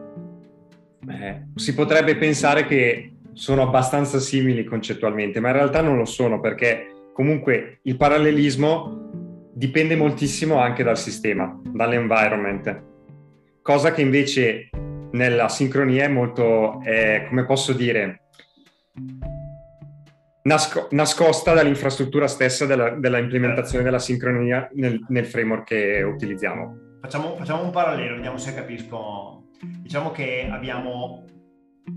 eh, 1.10 1.46
si 1.54 1.74
potrebbe 1.74 2.16
pensare 2.16 2.66
che 2.66 3.12
sono 3.32 3.62
abbastanza 3.62 4.18
simili 4.18 4.64
concettualmente, 4.64 5.40
ma 5.40 5.48
in 5.48 5.54
realtà 5.54 5.80
non 5.82 5.96
lo 5.96 6.04
sono 6.06 6.40
perché 6.40 7.10
comunque 7.12 7.80
il 7.82 7.96
parallelismo 7.96 9.10
dipende 9.52 9.96
moltissimo 9.96 10.58
anche 10.58 10.82
dal 10.82 10.98
sistema, 10.98 11.60
dall'environment, 11.62 12.82
cosa 13.62 13.92
che 13.92 14.00
invece 14.00 14.70
nella 15.12 15.48
sincronia 15.48 16.04
è 16.04 16.08
molto, 16.08 16.80
è, 16.82 17.24
come 17.28 17.44
posso 17.44 17.72
dire, 17.72 18.22
nasco- 20.42 20.88
nascosta 20.90 21.54
dall'infrastruttura 21.54 22.26
stessa 22.28 22.66
della, 22.66 22.90
della 22.90 23.18
implementazione 23.18 23.84
della 23.84 23.98
sincronia 23.98 24.68
nel, 24.74 25.04
nel 25.08 25.26
framework 25.26 25.64
che 25.64 26.02
utilizziamo. 26.02 26.98
Facciamo, 27.00 27.36
facciamo 27.36 27.64
un 27.64 27.70
parallelo, 27.70 28.16
vediamo 28.16 28.38
se 28.38 28.54
capisco. 28.54 29.45
Diciamo 29.60 30.10
che 30.10 30.48
abbiamo 30.50 31.24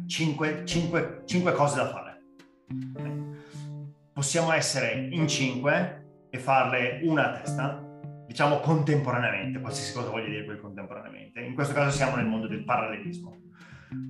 cinque, 0.07 0.63
cinque, 0.65 1.23
cinque 1.25 1.51
cose 1.51 1.75
da 1.77 1.87
fare. 1.87 2.21
Possiamo 4.13 4.51
essere 4.51 5.07
in 5.11 5.27
cinque 5.27 6.27
e 6.29 6.37
farle 6.37 6.99
una 7.03 7.29
a 7.29 7.39
testa, 7.39 7.83
diciamo 8.27 8.59
contemporaneamente, 8.59 9.59
qualsiasi 9.59 9.93
cosa 9.93 10.09
voglia 10.09 10.29
dire 10.29 10.45
quel 10.45 10.59
contemporaneamente. 10.59 11.41
In 11.41 11.53
questo 11.53 11.73
caso 11.73 11.95
siamo 11.95 12.15
nel 12.15 12.27
mondo 12.27 12.47
del 12.47 12.63
parallelismo. 12.63 13.37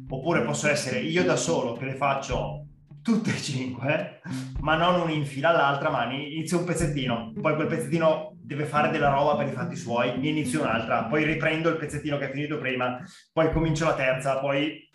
Oppure 0.10 0.41
posso 0.44 0.68
essere 0.68 1.00
io 1.00 1.24
da 1.24 1.36
solo 1.36 1.74
che 1.74 1.86
le 1.86 1.96
faccio 1.96 2.65
tutte 3.01 3.29
e 3.29 3.38
cinque, 3.38 4.22
ma 4.60 4.75
non 4.75 5.00
una 5.00 5.12
in 5.12 5.25
fila 5.25 5.50
all'altra, 5.50 5.89
ma 5.89 6.12
inizio 6.12 6.60
un 6.60 6.65
pezzettino, 6.65 7.34
poi 7.39 7.56
quel 7.56 7.68
pezzettino 7.68 8.28
deve 8.50 8.65
fare 8.65 8.89
della 8.89 9.12
roba 9.12 9.36
per 9.36 9.48
i 9.48 9.51
fatti 9.51 9.75
suoi, 9.75 10.18
ne 10.18 10.29
inizio 10.29 10.62
un'altra, 10.62 11.03
poi 11.03 11.24
riprendo 11.24 11.70
il 11.70 11.77
pezzettino 11.77 12.18
che 12.18 12.25
ha 12.25 12.32
finito 12.32 12.58
prima, 12.58 13.00
poi 13.32 13.51
comincio 13.51 13.86
la 13.86 13.94
terza, 13.94 14.39
poi 14.39 14.89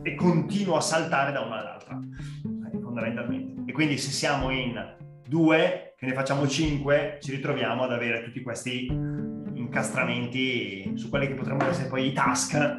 e 0.00 0.14
continuo 0.14 0.76
a 0.76 0.80
saltare 0.80 1.30
da 1.30 1.42
una 1.42 1.60
all'altra, 1.60 1.98
eh, 2.00 2.80
fondamentalmente. 2.80 3.70
E 3.70 3.72
quindi 3.72 3.98
se 3.98 4.10
siamo 4.10 4.48
in 4.48 4.96
due, 5.28 5.92
che 5.94 6.06
ne 6.06 6.14
facciamo 6.14 6.48
cinque, 6.48 7.18
ci 7.20 7.32
ritroviamo 7.32 7.82
ad 7.82 7.92
avere 7.92 8.24
tutti 8.24 8.40
questi 8.40 8.86
incastramenti 8.86 10.92
su 10.94 11.10
quelli 11.10 11.26
che 11.26 11.34
potremmo 11.34 11.68
essere 11.68 11.90
poi 11.90 12.06
i 12.06 12.12
task. 12.14 12.78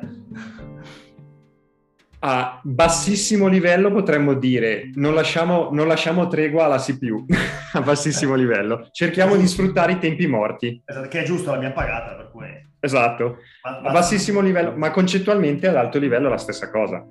A 2.20 2.60
bassissimo 2.64 3.48
livello 3.48 3.92
potremmo 3.92 4.34
dire 4.34 4.90
non 4.96 5.14
lasciamo, 5.14 5.70
non 5.72 5.88
lasciamo 5.88 6.28
tregua 6.28 6.66
alla 6.66 6.78
CPU, 6.78 7.26
a 7.74 7.82
bassissimo 7.82 8.36
livello. 8.36 8.88
Cerchiamo 8.92 9.36
di 9.36 9.48
sfruttare 9.48 9.94
i 9.94 10.00
tempi 10.00 10.28
morti. 10.28 10.82
Esatto, 10.86 11.08
che 11.08 11.22
è 11.22 11.24
giusto, 11.24 11.52
l'abbiamo 11.52 11.74
pagata, 11.74 12.16
per 12.16 12.30
cui... 12.32 12.46
Esatto, 12.80 13.38
a 13.64 13.92
bassissimo 13.92 14.42
livello, 14.42 14.74
ma 14.76 14.92
concettualmente 14.92 15.68
ad 15.68 15.76
alto 15.76 15.98
livello 15.98 16.28
è 16.28 16.30
la 16.30 16.38
stessa 16.38 16.70
cosa. 16.70 17.04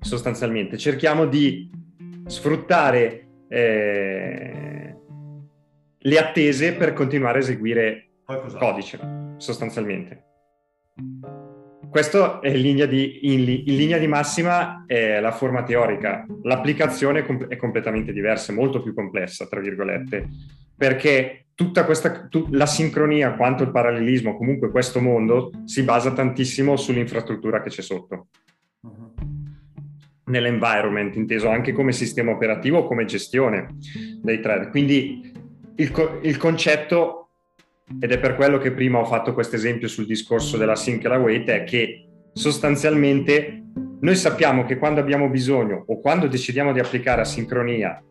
Sostanzialmente, 0.00 0.76
cerchiamo 0.76 1.26
di 1.26 1.70
sfruttare 2.26 3.28
eh, 3.48 4.96
le 5.98 6.18
attese 6.18 6.74
per 6.74 6.92
continuare 6.92 7.38
a 7.38 7.40
eseguire 7.40 8.08
codice, 8.58 8.98
sostanzialmente. 9.38 10.24
Questo 11.94 12.42
è 12.42 12.48
in 12.48 12.60
linea, 12.60 12.86
di, 12.86 13.32
in, 13.32 13.48
in 13.48 13.76
linea 13.76 13.98
di 13.98 14.08
massima 14.08 14.82
è 14.84 15.20
la 15.20 15.30
forma 15.30 15.62
teorica. 15.62 16.26
L'applicazione 16.42 17.20
è, 17.20 17.24
com- 17.24 17.46
è 17.46 17.54
completamente 17.54 18.12
diversa, 18.12 18.50
è 18.50 18.54
molto 18.56 18.82
più 18.82 18.92
complessa, 18.92 19.46
tra 19.46 19.60
virgolette, 19.60 20.28
perché 20.76 21.44
tutta 21.54 21.84
questa, 21.84 22.26
tu, 22.26 22.48
la 22.50 22.66
sincronia 22.66 23.34
quanto 23.34 23.62
il 23.62 23.70
parallelismo, 23.70 24.36
comunque 24.36 24.72
questo 24.72 25.00
mondo, 25.00 25.52
si 25.66 25.84
basa 25.84 26.10
tantissimo 26.10 26.74
sull'infrastruttura 26.74 27.62
che 27.62 27.70
c'è 27.70 27.82
sotto. 27.82 28.26
Uh-huh. 28.80 29.12
Nell'environment, 30.24 31.14
inteso 31.14 31.48
anche 31.48 31.70
come 31.70 31.92
sistema 31.92 32.32
operativo 32.32 32.78
o 32.78 32.86
come 32.88 33.04
gestione 33.04 33.68
dei 34.20 34.40
thread. 34.40 34.70
Quindi 34.70 35.32
il, 35.76 36.18
il 36.22 36.36
concetto, 36.38 37.23
ed 38.00 38.10
è 38.10 38.18
per 38.18 38.34
quello 38.34 38.58
che 38.58 38.72
prima 38.72 38.98
ho 38.98 39.04
fatto 39.04 39.34
questo 39.34 39.56
esempio 39.56 39.88
sul 39.88 40.06
discorso 40.06 40.56
della 40.56 40.76
sync 40.76 41.04
e 41.04 41.08
la 41.08 41.18
wait, 41.18 41.48
è 41.48 41.64
che 41.64 42.06
sostanzialmente 42.32 43.62
noi 44.00 44.16
sappiamo 44.16 44.64
che 44.64 44.76
quando 44.76 45.00
abbiamo 45.00 45.28
bisogno 45.28 45.84
o 45.86 46.00
quando 46.00 46.26
decidiamo 46.26 46.72
di 46.72 46.80
applicare 46.80 47.22
asincronia 47.22 48.02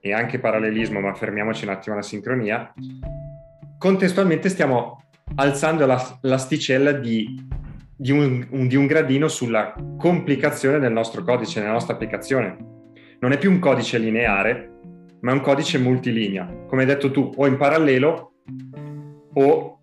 e 0.00 0.12
anche 0.12 0.38
parallelismo, 0.38 1.00
ma 1.00 1.14
fermiamoci 1.14 1.64
un 1.64 1.70
attimo 1.70 1.94
alla 1.94 2.04
sincronia, 2.04 2.72
contestualmente 3.78 4.48
stiamo 4.48 5.02
alzando 5.34 5.86
la, 5.86 6.18
l'asticella 6.22 6.92
di, 6.92 7.44
di, 7.96 8.12
un, 8.12 8.46
un, 8.50 8.68
di 8.68 8.76
un 8.76 8.86
gradino 8.86 9.28
sulla 9.28 9.74
complicazione 9.98 10.78
del 10.78 10.92
nostro 10.92 11.22
codice, 11.22 11.60
della 11.60 11.72
nostra 11.72 11.94
applicazione. 11.94 12.56
Non 13.18 13.32
è 13.32 13.38
più 13.38 13.50
un 13.50 13.58
codice 13.58 13.98
lineare, 13.98 14.70
ma 15.20 15.32
è 15.32 15.34
un 15.34 15.40
codice 15.40 15.78
multilinea, 15.78 16.46
come 16.66 16.82
hai 16.82 16.88
detto 16.88 17.10
tu, 17.10 17.32
o 17.34 17.46
in 17.46 17.56
parallelo 17.56 18.32
o 19.38 19.78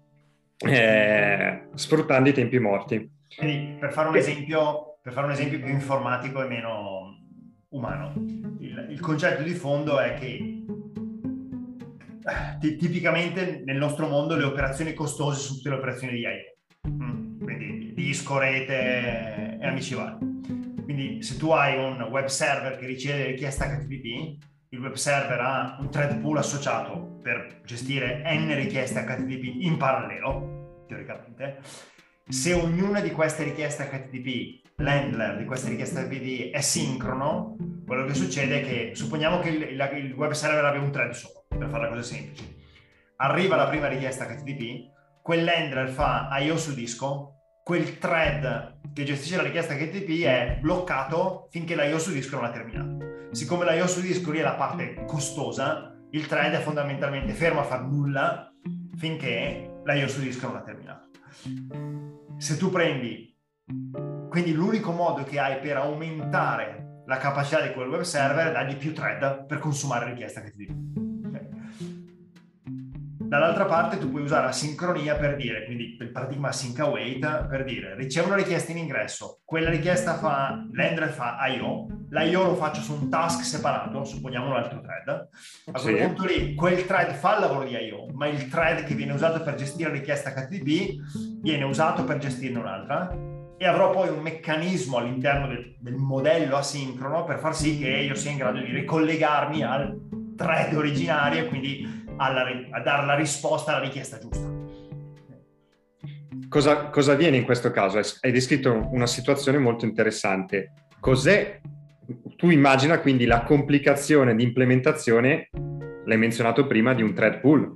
eh, 0.57 1.67
sfruttando 1.73 2.29
i 2.29 2.33
tempi 2.33 2.59
morti. 2.59 3.11
Quindi, 3.35 3.77
per 3.79 3.91
fare 3.91 4.09
un 4.09 4.15
esempio, 4.15 4.99
fare 5.03 5.25
un 5.25 5.31
esempio 5.31 5.59
più 5.59 5.69
informatico 5.69 6.43
e 6.43 6.47
meno 6.47 7.17
umano. 7.69 8.13
Il, 8.59 8.87
il 8.89 8.99
concetto 8.99 9.43
di 9.43 9.53
fondo 9.53 9.99
è 9.99 10.13
che 10.15 10.63
eh, 12.61 12.77
tipicamente 12.77 13.63
nel 13.65 13.77
nostro 13.77 14.07
mondo 14.07 14.35
le 14.35 14.43
operazioni 14.43 14.93
costose 14.93 15.39
sono 15.39 15.57
tutte 15.57 15.69
le 15.69 15.75
operazioni 15.75 16.13
di 16.13 16.19
I.O. 16.19 16.89
Mm, 16.89 17.39
quindi 17.41 17.93
disco, 17.93 18.37
rete 18.37 19.57
e 19.59 19.65
amici 19.65 19.95
vari. 19.95 20.31
Quindi 20.83 21.23
se 21.23 21.37
tu 21.37 21.51
hai 21.51 21.77
un 21.77 22.01
web 22.03 22.25
server 22.25 22.77
che 22.77 22.85
riceve 22.85 23.25
richiesta 23.25 23.65
HTTP, 23.65 24.37
il 24.73 24.79
web 24.79 24.93
server 24.93 25.39
ha 25.39 25.77
un 25.79 25.89
thread 25.91 26.19
pool 26.19 26.39
associato 26.39 27.19
per 27.21 27.61
gestire 27.63 28.23
n 28.25 28.53
richieste 28.55 29.03
HTTP 29.03 29.61
in 29.61 29.77
parallelo, 29.77 30.85
teoricamente. 30.87 31.59
Se 32.27 32.53
ognuna 32.53 32.99
di 32.99 33.11
queste 33.11 33.43
richieste 33.43 33.87
HTTP 33.87 34.61
l'handler 34.77 35.37
di 35.37 35.45
questa 35.45 35.69
richiesta 35.69 36.03
PD 36.03 36.49
è 36.49 36.61
sincrono, 36.61 37.55
quello 37.85 38.05
che 38.05 38.15
succede 38.15 38.61
è 38.61 38.65
che 38.65 38.95
supponiamo 38.95 39.39
che 39.39 39.49
il, 39.49 39.61
il 39.61 40.13
web 40.13 40.31
server 40.31 40.65
abbia 40.65 40.81
un 40.81 40.91
thread 40.91 41.11
solo, 41.11 41.45
per 41.47 41.69
fare 41.69 41.83
la 41.83 41.89
cosa 41.89 42.01
semplice. 42.01 42.55
Arriva 43.17 43.55
la 43.55 43.67
prima 43.67 43.87
richiesta 43.87 44.25
HTTP, 44.25 44.89
quell'handler 45.21 45.89
fa 45.89 46.35
IO 46.39 46.57
su 46.57 46.73
disco, 46.73 47.35
quel 47.63 47.99
thread 47.99 48.79
che 48.91 49.03
gestisce 49.03 49.35
la 49.35 49.43
richiesta 49.43 49.75
HTTP 49.75 50.23
è 50.23 50.57
bloccato 50.59 51.47
finché 51.51 51.75
l'IO 51.75 51.99
su 51.99 52.11
disco 52.11 52.37
non 52.37 52.45
ha 52.45 52.49
terminato. 52.51 53.12
Siccome 53.33 53.65
l'IO 53.65 53.87
su 53.87 53.99
disco 53.99 54.29
lì 54.29 54.37
è 54.37 54.43
la 54.43 54.53
parte 54.53 55.05
costosa, 55.07 55.91
il 56.11 56.27
thread 56.27 56.53
è 56.53 56.61
fondamentalmente 56.61 57.33
fermo 57.33 57.61
a 57.61 57.63
far 57.63 57.83
nulla 57.83 58.53
finché 58.95 59.79
l'IO 59.83 60.07
su 60.07 60.21
disco 60.21 60.45
non 60.45 60.57
ha 60.57 60.61
terminato. 60.61 61.09
Se 62.37 62.57
tu 62.57 62.69
prendi 62.69 63.35
quindi 64.29 64.53
l'unico 64.53 64.91
modo 64.91 65.23
che 65.23 65.39
hai 65.39 65.59
per 65.59 65.77
aumentare 65.77 67.01
la 67.07 67.17
capacità 67.17 67.59
di 67.61 67.73
quel 67.73 67.89
web 67.89 68.01
server 68.01 68.49
è 68.49 68.51
dargli 68.51 68.77
più 68.77 68.93
thread 68.93 69.47
per 69.47 69.57
consumare 69.57 70.05
richiesta 70.05 70.41
che 70.41 70.51
ti 70.51 70.57
dico. 70.57 71.02
Dall'altra 73.33 73.65
parte 73.65 73.97
tu 73.97 74.11
puoi 74.11 74.21
usare 74.21 74.45
la 74.45 74.51
sincronia 74.51 75.15
per 75.15 75.35
dire, 75.35 75.65
quindi 75.65 75.97
il 75.99 76.11
paradigma 76.11 76.51
sync 76.51 76.81
await, 76.81 77.47
per 77.47 77.63
dire 77.63 77.95
ricevo 77.95 78.27
una 78.27 78.35
richiesta 78.35 78.71
in 78.71 78.77
ingresso, 78.77 79.39
quella 79.43 79.71
richiesta 79.71 80.19
fa, 80.19 80.63
l'ender 80.71 81.09
fa 81.09 81.37
IO, 81.47 81.87
l'IO 82.11 82.43
lo 82.43 82.53
faccio 82.53 82.81
su 82.81 82.93
un 82.93 83.09
task 83.09 83.43
separato, 83.43 84.03
supponiamo 84.03 84.45
un 84.45 84.53
altro 84.53 84.81
thread, 84.81 85.07
a 85.71 85.81
quel 85.81 85.97
sì. 85.97 86.03
punto 86.03 86.25
lì 86.25 86.53
quel 86.53 86.85
thread 86.85 87.15
fa 87.15 87.33
il 87.33 87.39
lavoro 87.39 87.65
di 87.65 87.75
IO, 87.75 88.05
ma 88.13 88.27
il 88.27 88.47
thread 88.49 88.83
che 88.83 88.93
viene 88.93 89.13
usato 89.13 89.41
per 89.41 89.55
gestire 89.55 89.89
la 89.89 89.95
richiesta 89.95 90.31
HTTP 90.31 91.41
viene 91.41 91.63
usato 91.63 92.03
per 92.03 92.19
gestirne 92.19 92.59
un'altra 92.59 93.17
e 93.57 93.65
avrò 93.65 93.89
poi 93.89 94.09
un 94.09 94.19
meccanismo 94.19 94.97
all'interno 94.97 95.47
del, 95.47 95.75
del, 95.79 95.95
modello 95.95 96.55
asincrono 96.55 97.23
per 97.23 97.39
far 97.39 97.55
sì 97.55 97.79
che 97.79 97.89
io 97.89 98.13
sia 98.13 98.29
in 98.29 98.37
grado 98.37 98.59
di 98.59 98.71
ricollegarmi 98.71 99.63
al 99.63 100.01
thread 100.37 100.75
originario 100.75 101.43
e 101.43 101.47
quindi 101.47 102.02
alla, 102.17 102.45
a 102.71 102.79
dare 102.81 103.05
la 103.05 103.15
risposta 103.15 103.75
alla 103.75 103.83
richiesta 103.83 104.19
giusta. 104.19 104.51
Cosa, 106.49 106.89
cosa 106.89 107.13
avviene 107.13 107.37
in 107.37 107.45
questo 107.45 107.71
caso? 107.71 107.99
Hai 108.21 108.31
descritto 108.31 108.87
una 108.91 109.07
situazione 109.07 109.57
molto 109.57 109.85
interessante. 109.85 110.73
Cos'è? 110.99 111.59
Tu 112.35 112.49
immagina 112.49 112.99
quindi 112.99 113.25
la 113.25 113.43
complicazione 113.43 114.35
di 114.35 114.43
implementazione, 114.43 115.49
l'hai 116.05 116.17
menzionato 116.17 116.67
prima, 116.67 116.93
di 116.93 117.01
un 117.01 117.13
thread 117.13 117.39
pool 117.39 117.73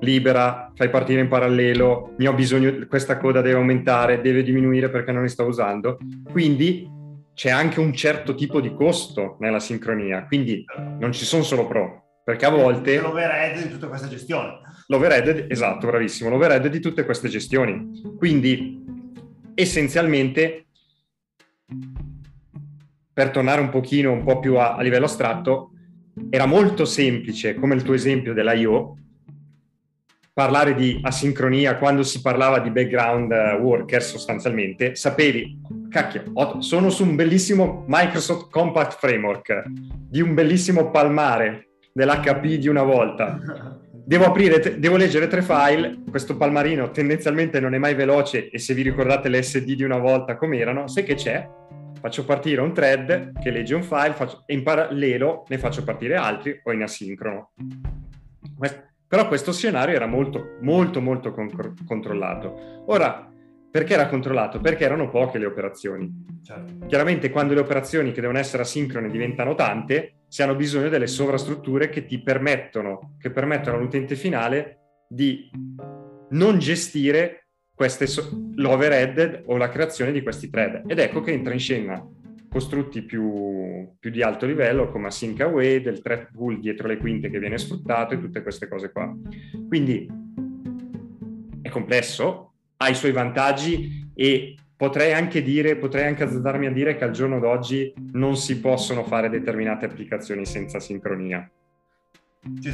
libera, 0.00 0.70
fai 0.74 0.90
partire 0.90 1.20
in 1.20 1.28
parallelo, 1.28 2.14
ne 2.18 2.28
ho 2.28 2.32
bisogno, 2.32 2.86
questa 2.88 3.18
coda 3.18 3.40
deve 3.40 3.56
aumentare, 3.56 4.20
deve 4.20 4.42
diminuire 4.42 4.90
perché 4.90 5.12
non 5.12 5.22
li 5.22 5.28
sto 5.28 5.44
usando. 5.44 5.98
Quindi 6.30 6.88
c'è 7.34 7.50
anche 7.50 7.80
un 7.80 7.92
certo 7.92 8.34
tipo 8.34 8.60
di 8.60 8.74
costo 8.74 9.36
nella 9.40 9.60
sincronia, 9.60 10.24
quindi 10.26 10.64
non 10.98 11.12
ci 11.12 11.24
sono 11.24 11.42
solo 11.42 11.66
pro, 11.66 12.07
perché 12.28 12.44
a 12.44 12.50
volte... 12.50 13.00
L'overhead 13.00 13.62
di 13.62 13.70
tutta 13.70 13.86
questa 13.86 14.06
gestione. 14.06 14.60
L'overhead, 14.88 15.46
esatto, 15.48 15.86
bravissimo, 15.86 16.28
l'overhead 16.28 16.66
di 16.66 16.78
tutte 16.78 17.06
queste 17.06 17.30
gestioni. 17.30 18.02
Quindi 18.18 18.84
essenzialmente, 19.54 20.66
per 23.10 23.30
tornare 23.30 23.62
un 23.62 23.70
pochino, 23.70 24.12
un 24.12 24.24
po' 24.24 24.40
più 24.40 24.58
a, 24.58 24.74
a 24.74 24.82
livello 24.82 25.06
astratto, 25.06 25.70
era 26.28 26.44
molto 26.44 26.84
semplice, 26.84 27.54
come 27.54 27.74
il 27.74 27.82
tuo 27.82 27.94
esempio 27.94 28.34
dell'IO, 28.34 28.98
parlare 30.34 30.74
di 30.74 31.00
asincronia 31.02 31.78
quando 31.78 32.02
si 32.02 32.20
parlava 32.20 32.58
di 32.58 32.70
background 32.70 33.32
eh, 33.32 33.54
worker 33.54 34.02
sostanzialmente, 34.02 34.96
sapevi, 34.96 35.62
cacchio, 35.88 36.24
sono 36.58 36.90
su 36.90 37.04
un 37.04 37.16
bellissimo 37.16 37.86
Microsoft 37.88 38.50
Compact 38.50 38.98
Framework, 38.98 39.62
di 39.66 40.20
un 40.20 40.34
bellissimo 40.34 40.90
palmare 40.90 41.67
dell'HP 41.98 42.54
di 42.54 42.68
una 42.68 42.84
volta. 42.84 43.76
Devo 43.90 44.24
aprire, 44.24 44.78
devo 44.78 44.96
leggere 44.96 45.26
tre 45.26 45.42
file, 45.42 45.98
questo 46.08 46.36
palmarino 46.36 46.90
tendenzialmente 46.90 47.60
non 47.60 47.74
è 47.74 47.78
mai 47.78 47.94
veloce 47.94 48.48
e 48.48 48.58
se 48.58 48.72
vi 48.72 48.82
ricordate 48.82 49.28
le 49.28 49.42
SD 49.42 49.72
di 49.72 49.82
una 49.82 49.98
volta 49.98 50.36
come 50.36 50.56
erano, 50.58 50.86
sai 50.86 51.02
che 51.02 51.14
c'è? 51.14 51.46
Faccio 52.00 52.24
partire 52.24 52.60
un 52.60 52.72
thread 52.72 53.38
che 53.40 53.50
legge 53.50 53.74
un 53.74 53.82
file 53.82 54.12
faccio, 54.12 54.44
e 54.46 54.54
in 54.54 54.62
parallelo 54.62 55.44
ne 55.48 55.58
faccio 55.58 55.82
partire 55.82 56.14
altri 56.14 56.58
o 56.62 56.72
in 56.72 56.82
asincrono. 56.82 57.50
Però 59.08 59.26
questo 59.26 59.52
scenario 59.52 59.94
era 59.94 60.06
molto, 60.06 60.56
molto, 60.60 61.00
molto 61.00 61.32
con- 61.32 61.50
controllato. 61.84 62.84
Ora, 62.86 63.28
perché 63.70 63.94
era 63.94 64.06
controllato? 64.06 64.60
Perché 64.60 64.84
erano 64.84 65.10
poche 65.10 65.38
le 65.38 65.46
operazioni. 65.46 66.40
Certo. 66.42 66.86
Chiaramente 66.86 67.30
quando 67.30 67.52
le 67.52 67.60
operazioni 67.60 68.12
che 68.12 68.20
devono 68.20 68.38
essere 68.38 68.62
asincrone 68.62 69.10
diventano 69.10 69.54
tante, 69.54 70.17
si 70.28 70.42
hanno 70.42 70.54
bisogno 70.54 70.88
delle 70.88 71.06
sovrastrutture 71.06 71.88
che 71.88 72.04
ti 72.04 72.22
permettono, 72.22 73.16
che 73.18 73.30
permettono 73.30 73.76
all'utente 73.76 74.14
finale 74.14 74.78
di 75.08 75.50
non 76.30 76.58
gestire 76.58 77.48
queste 77.74 78.06
so- 78.06 78.28
l'overhead 78.54 79.44
o 79.46 79.56
la 79.56 79.68
creazione 79.68 80.12
di 80.12 80.22
questi 80.22 80.50
thread. 80.50 80.82
Ed 80.86 80.98
ecco 80.98 81.20
che 81.20 81.32
entra 81.32 81.52
in 81.52 81.60
scena 81.60 82.04
costrutti 82.48 83.02
più, 83.02 83.88
più, 83.98 84.10
di 84.10 84.22
alto 84.22 84.46
livello 84.46 84.90
come 84.90 85.08
Async 85.08 85.40
Away, 85.40 85.80
del 85.80 86.00
thread 86.00 86.30
pool 86.32 86.60
dietro 86.60 86.88
le 86.88 86.96
quinte 86.96 87.30
che 87.30 87.38
viene 87.38 87.58
sfruttato 87.58 88.14
e 88.14 88.20
tutte 88.20 88.42
queste 88.42 88.68
cose 88.68 88.90
qua. 88.90 89.14
Quindi 89.66 90.06
è 91.62 91.68
complesso, 91.68 92.52
ha 92.78 92.88
i 92.88 92.94
suoi 92.94 93.12
vantaggi 93.12 94.10
e 94.14 94.56
potrei 94.78 95.12
anche 95.12 95.42
dire, 95.42 95.76
potrei 95.76 96.06
anche 96.06 96.22
azzardarmi 96.22 96.66
a 96.66 96.72
dire 96.72 96.96
che 96.96 97.04
al 97.04 97.10
giorno 97.10 97.40
d'oggi 97.40 97.92
non 98.12 98.36
si 98.36 98.60
possono 98.60 99.04
fare 99.04 99.28
determinate 99.28 99.84
applicazioni 99.84 100.46
senza 100.46 100.78
sincronia. 100.78 101.50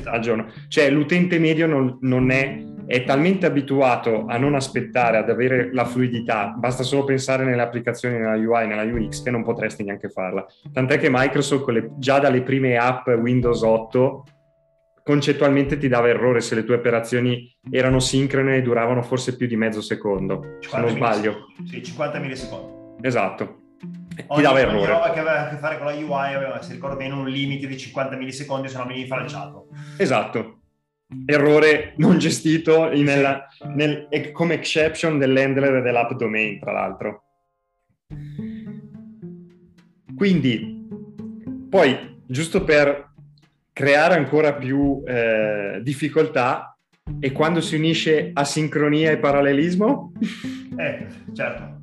Al 0.04 0.20
giorno. 0.20 0.52
Cioè 0.68 0.90
l'utente 0.90 1.38
medio 1.38 1.66
non, 1.66 1.98
non 2.02 2.30
è 2.30 2.62
è 2.86 3.04
talmente 3.04 3.46
abituato 3.46 4.26
a 4.26 4.36
non 4.36 4.54
aspettare, 4.54 5.16
ad 5.16 5.30
avere 5.30 5.72
la 5.72 5.84
fluidità, 5.84 6.54
basta 6.56 6.82
solo 6.82 7.04
pensare 7.04 7.44
nelle 7.44 7.62
applicazioni, 7.62 8.18
nella 8.18 8.36
UI, 8.36 8.66
nella 8.66 8.82
UX, 8.82 9.22
che 9.22 9.30
non 9.30 9.42
potresti 9.42 9.82
neanche 9.84 10.08
farla. 10.08 10.46
Tant'è 10.72 10.98
che 10.98 11.08
Microsoft, 11.10 11.68
le, 11.68 11.90
già 11.96 12.18
dalle 12.18 12.42
prime 12.42 12.76
app 12.76 13.06
Windows 13.08 13.62
8, 13.62 14.24
concettualmente 15.04 15.76
ti 15.76 15.86
dava 15.86 16.08
errore 16.08 16.40
se 16.40 16.54
le 16.56 16.64
tue 16.64 16.76
operazioni 16.76 17.54
erano 17.70 18.00
sincrone 18.00 18.56
e 18.56 18.62
duravano 18.62 19.02
forse 19.02 19.36
più 19.36 19.46
di 19.46 19.54
mezzo 19.54 19.80
secondo, 19.80 20.56
se 20.60 20.76
non 20.80 20.88
sbaglio. 20.88 21.52
Sì, 21.64 21.82
50 21.82 22.18
millisecondi. 22.18 23.06
Esatto. 23.06 23.58
Ti 23.78 24.24
ogni, 24.28 24.42
dava 24.42 24.60
errore. 24.60 24.76
Ogni 24.78 24.86
roba 24.86 25.12
che 25.12 25.20
aveva 25.20 25.46
a 25.46 25.48
che 25.50 25.56
fare 25.56 25.76
con 25.76 25.86
la 25.86 25.92
UI 25.92 26.34
aveva, 26.34 26.62
se 26.62 26.72
ricordo 26.72 26.96
bene, 26.96 27.14
un 27.14 27.28
limite 27.28 27.66
di 27.66 27.76
50 27.76 28.16
millisecondi, 28.16 28.68
se 28.68 28.78
no 28.78 28.86
venivi 28.86 29.06
falciato. 29.06 29.68
Esatto 29.98 30.60
errore 31.26 31.94
non 31.98 32.18
gestito 32.18 32.88
nella, 32.88 33.46
nel, 33.74 34.08
come 34.32 34.54
exception 34.54 35.18
dell'handler 35.18 35.82
dell'app 35.82 36.12
domain, 36.12 36.58
tra 36.58 36.72
l'altro. 36.72 37.22
Quindi, 40.16 40.86
poi, 41.68 42.22
giusto 42.26 42.64
per 42.64 43.12
creare 43.74 44.14
ancora 44.14 44.54
più 44.54 45.02
eh, 45.04 45.80
difficoltà, 45.82 46.74
e 47.20 47.32
quando 47.32 47.60
si 47.60 47.76
unisce 47.76 48.30
asincronia 48.32 49.10
e 49.10 49.18
parallelismo? 49.18 50.12
Eh, 50.76 51.06
certo. 51.32 51.82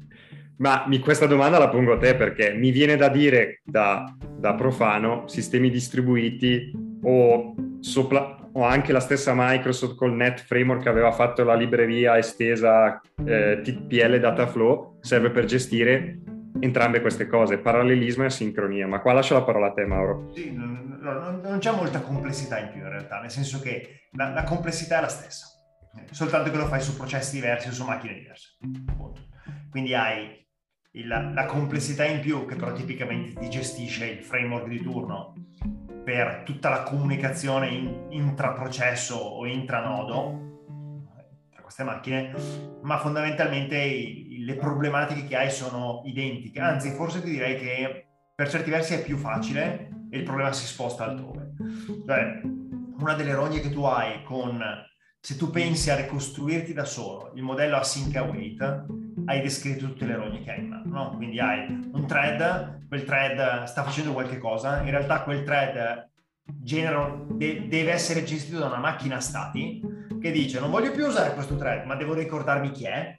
Ma 0.58 0.84
mi, 0.86 1.00
questa 1.00 1.26
domanda 1.26 1.58
la 1.58 1.70
pongo 1.70 1.94
a 1.94 1.98
te 1.98 2.14
perché 2.14 2.52
mi 2.52 2.72
viene 2.72 2.98
da 2.98 3.08
dire 3.08 3.62
da, 3.64 4.04
da 4.38 4.54
profano 4.54 5.30
sistemi 5.30 5.70
distribuiti 5.70 6.74
o 7.04 7.56
sopra, 7.80 8.50
o 8.52 8.64
anche 8.64 8.92
la 8.92 9.00
stessa 9.00 9.32
Microsoft 9.34 9.96
col 9.96 10.14
Net 10.14 10.44
Framework 10.44 10.84
che 10.84 10.90
aveva 10.90 11.14
fatto 11.14 11.46
la 11.46 11.56
libreria 11.56 12.18
estesa 12.18 13.00
eh, 13.26 13.62
TPL 13.64 14.20
Dataflow 14.20 14.98
serve 15.00 15.30
per 15.30 15.46
gestire 15.46 16.20
entrambe 16.62 17.02
queste 17.02 17.28
cose, 17.28 17.58
parallelismo 17.58 18.24
e 18.24 18.30
sincronia. 18.30 18.88
Ma 18.88 19.02
qua 19.02 19.14
lascio 19.14 19.34
la 19.34 19.44
parola 19.44 19.68
a 19.68 19.74
te, 19.74 19.86
Mauro. 19.86 20.32
Sì, 20.34 20.54
non, 20.54 21.00
non 21.02 21.58
c'è 21.60 21.72
molta 21.72 22.02
complessità 22.02 22.60
in 22.60 22.70
più 22.72 22.82
in 22.82 22.90
realtà, 22.90 23.20
nel 23.20 23.32
senso 23.32 23.60
che 23.60 24.08
la, 24.12 24.30
la 24.30 24.44
complessità 24.44 25.00
è 25.00 25.02
la 25.02 25.08
stessa, 25.08 25.48
soltanto 26.12 26.52
che 26.52 26.58
lo 26.58 26.68
fai 26.68 26.82
su 26.82 26.96
processi 26.96 27.36
diversi, 27.36 27.72
su 27.72 27.84
macchine 27.84 28.14
diverse. 28.14 28.58
Quindi 29.70 29.94
hai 29.94 30.48
il, 30.92 31.08
la 31.08 31.46
complessità 31.46 32.06
in 32.06 32.20
più 32.20 32.46
che 32.46 32.56
però 32.56 32.74
tipicamente 32.74 33.40
ti 33.40 33.50
gestisce 33.50 34.06
il 34.06 34.24
framework 34.24 34.68
di 34.68 34.82
turno 34.82 35.34
per 36.04 36.42
tutta 36.46 36.70
la 36.70 36.84
comunicazione 36.84 37.70
in, 37.70 38.08
intraprocesso 38.10 39.16
o 39.16 39.46
intranodo 39.46 40.50
tra 40.50 40.51
queste 41.72 41.84
macchine, 41.84 42.34
ma 42.82 42.98
fondamentalmente 42.98 43.78
le 43.78 44.56
problematiche 44.56 45.26
che 45.26 45.38
hai 45.38 45.50
sono 45.50 46.02
identiche. 46.06 46.60
Anzi, 46.60 46.92
forse 46.92 47.24
ti 47.24 47.30
direi 47.30 47.56
che 47.58 48.08
per 48.36 48.50
certi 48.50 48.70
versi 48.70 48.94
è 48.94 49.02
più 49.02 49.16
facile 49.16 49.90
e 50.10 50.18
il 50.18 50.24
problema 50.24 50.52
si 50.52 50.66
sposta 50.66 51.06
altrove. 51.06 51.54
Cioè, 52.06 52.42
una 53.00 53.14
delle 53.14 53.34
rogne 53.34 53.62
che 53.62 53.72
tu 53.72 53.84
hai 53.84 54.22
con 54.24 54.62
se 55.24 55.38
tu 55.38 55.50
pensi 55.50 55.90
a 55.92 55.96
ricostruirti 55.96 56.74
da 56.74 56.84
solo 56.84 57.32
il 57.36 57.44
modello 57.44 57.78
async 57.78 58.16
await, 58.16 58.86
hai 59.26 59.42
descritto 59.42 59.86
tutte 59.86 60.06
le 60.06 60.16
rogne 60.16 60.42
che 60.42 60.52
hai 60.52 60.60
in 60.60 60.68
mano. 60.68 60.90
No? 60.90 61.16
Quindi 61.16 61.40
hai 61.40 61.68
un 61.70 62.06
thread, 62.06 62.88
quel 62.88 63.06
thread 63.06 63.64
sta 63.64 63.84
facendo 63.84 64.12
qualche 64.12 64.40
cosa, 64.40 64.82
in 64.82 64.90
realtà 64.90 65.22
quel 65.22 65.44
thread 65.44 66.11
genera, 66.46 67.16
de- 67.28 67.68
deve 67.68 67.92
essere 67.92 68.24
gestito 68.24 68.60
da 68.60 68.68
una 68.68 68.78
macchina 68.78 69.20
stati 69.20 69.82
che 70.20 70.32
dice 70.32 70.60
non 70.60 70.70
voglio 70.70 70.92
più 70.92 71.06
usare 71.06 71.34
questo 71.34 71.56
thread, 71.56 71.86
ma 71.86 71.96
devo 71.96 72.14
ricordarmi 72.14 72.72
chi 72.72 72.86
è. 72.86 73.16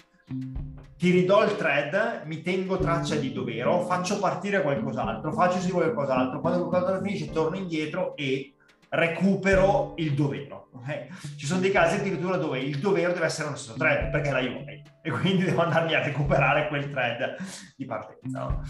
Ti 0.96 1.11
ridò 1.11 1.42
il 1.44 1.56
thread, 1.56 2.22
mi 2.26 2.42
tengo 2.42 2.78
traccia 2.78 3.16
di 3.16 3.32
dov'ero, 3.32 3.80
faccio 3.80 4.20
partire 4.20 4.62
qualcos'altro, 4.62 5.32
faccio 5.32 5.58
sì 5.58 5.70
qualcos'altro, 5.70 6.40
quando 6.40 6.68
qualcos'altro 6.68 7.04
finisce 7.04 7.32
torno 7.32 7.56
indietro 7.56 8.14
e 8.14 8.54
recupero 8.88 9.94
il 9.96 10.14
dovero. 10.14 10.68
Okay? 10.74 11.08
Ci 11.37 11.44
sono 11.44 11.61
dei 11.61 11.72
casi 11.72 11.96
addirittura 11.96 12.37
dove 12.37 12.61
il 12.61 12.78
dovero 12.78 13.12
deve 13.12 13.26
essere 13.26 13.48
lo 13.48 13.56
stesso 13.56 13.76
thread 13.76 14.11
perché 14.11 14.28
è 14.28 14.32
la 14.32 14.38
UI 14.38 14.82
e 15.02 15.11
quindi 15.11 15.42
devo 15.44 15.62
andarmi 15.62 15.94
a 15.94 16.04
recuperare 16.04 16.68
quel 16.68 16.88
thread 16.88 17.37
di 17.76 17.85
partenza. 17.85 18.61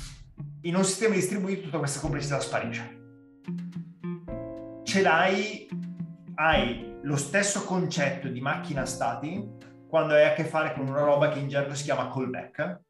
In 0.63 0.75
un 0.75 0.85
sistema 0.85 1.15
distribuito 1.15 1.63
tutta 1.63 1.79
questa 1.79 2.01
complessità 2.01 2.41
sparisce. 2.41 3.01
Ce 4.93 5.01
l'hai, 5.01 5.67
hai 6.35 6.99
lo 7.05 7.17
stesso 7.17 7.65
concetto 7.65 8.29
di 8.29 8.43
macchina 8.43 8.85
stati 8.85 9.43
quando 9.89 10.13
hai 10.13 10.27
a 10.27 10.35
che 10.35 10.45
fare 10.45 10.75
con 10.75 10.87
una 10.87 11.01
roba 11.01 11.31
che 11.31 11.39
in 11.39 11.49
gergo 11.49 11.73
si 11.73 11.85
chiama 11.85 12.11
callback, 12.13 12.81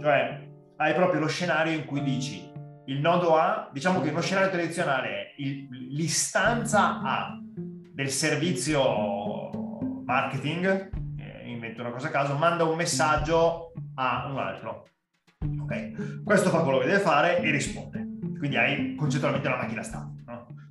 cioè 0.00 0.50
hai 0.78 0.94
proprio 0.94 1.20
lo 1.20 1.28
scenario 1.28 1.78
in 1.78 1.84
cui 1.84 2.02
dici 2.02 2.50
il 2.86 2.98
nodo 2.98 3.36
A, 3.36 3.70
diciamo 3.72 4.00
che 4.00 4.10
uno 4.10 4.20
scenario 4.20 4.50
tradizionale 4.50 5.08
è 5.10 5.34
il, 5.36 5.68
l'istanza 5.90 7.02
A 7.02 7.38
del 7.54 8.10
servizio 8.10 9.50
marketing, 10.04 10.90
eh, 11.20 11.48
invento 11.48 11.82
una 11.82 11.92
cosa 11.92 12.08
a 12.08 12.10
caso, 12.10 12.34
manda 12.34 12.64
un 12.64 12.74
messaggio 12.74 13.74
a 13.94 14.26
un 14.28 14.38
altro. 14.38 14.88
ok, 15.60 16.24
questo 16.24 16.50
fa 16.50 16.62
quello 16.62 16.78
che 16.78 16.86
deve 16.86 16.98
fare 16.98 17.38
e 17.38 17.52
risponde. 17.52 18.04
Quindi 18.38 18.56
hai 18.56 18.96
concettualmente 18.96 19.46
una 19.46 19.58
macchina 19.58 19.82
no? 19.92 20.17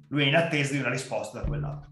Lui 0.10 0.24
è 0.24 0.28
in 0.28 0.36
attesa 0.36 0.74
di 0.74 0.80
una 0.80 0.90
risposta 0.90 1.40
da 1.40 1.46
quell'altro. 1.46 1.92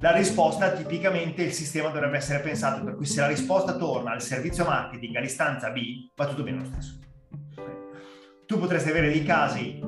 La 0.00 0.12
risposta, 0.12 0.72
tipicamente, 0.72 1.42
il 1.42 1.52
sistema 1.52 1.90
dovrebbe 1.90 2.16
essere 2.16 2.40
pensato 2.40 2.82
per 2.82 2.96
cui 2.96 3.04
se 3.06 3.20
la 3.20 3.26
risposta 3.26 3.76
torna 3.76 4.12
al 4.12 4.22
servizio 4.22 4.64
marketing 4.64 5.16
all'istanza 5.16 5.70
B, 5.70 6.08
va 6.16 6.26
tutto 6.26 6.42
bene 6.42 6.58
lo 6.58 6.64
stesso. 6.64 6.98
Tu 8.46 8.58
potresti 8.58 8.88
avere 8.88 9.10
dei 9.10 9.22
casi, 9.22 9.78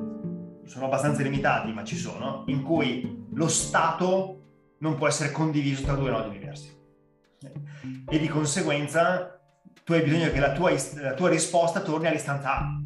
sono 0.65 0.85
abbastanza 0.85 1.21
limitati, 1.23 1.71
ma 1.71 1.83
ci 1.83 1.95
sono, 1.95 2.43
in 2.47 2.61
cui 2.61 3.25
lo 3.33 3.47
stato 3.47 4.41
non 4.79 4.95
può 4.95 5.07
essere 5.07 5.31
condiviso 5.31 5.83
tra 5.83 5.95
due 5.95 6.11
nodi 6.11 6.37
diversi. 6.37 6.71
E 8.07 8.19
di 8.19 8.27
conseguenza 8.27 9.39
tu 9.83 9.93
hai 9.93 10.03
bisogno 10.03 10.31
che 10.31 10.39
la 10.39 10.53
tua, 10.53 10.71
la 11.01 11.13
tua 11.13 11.29
risposta 11.29 11.81
torni 11.81 12.07
all'istanza 12.07 12.57
A. 12.57 12.81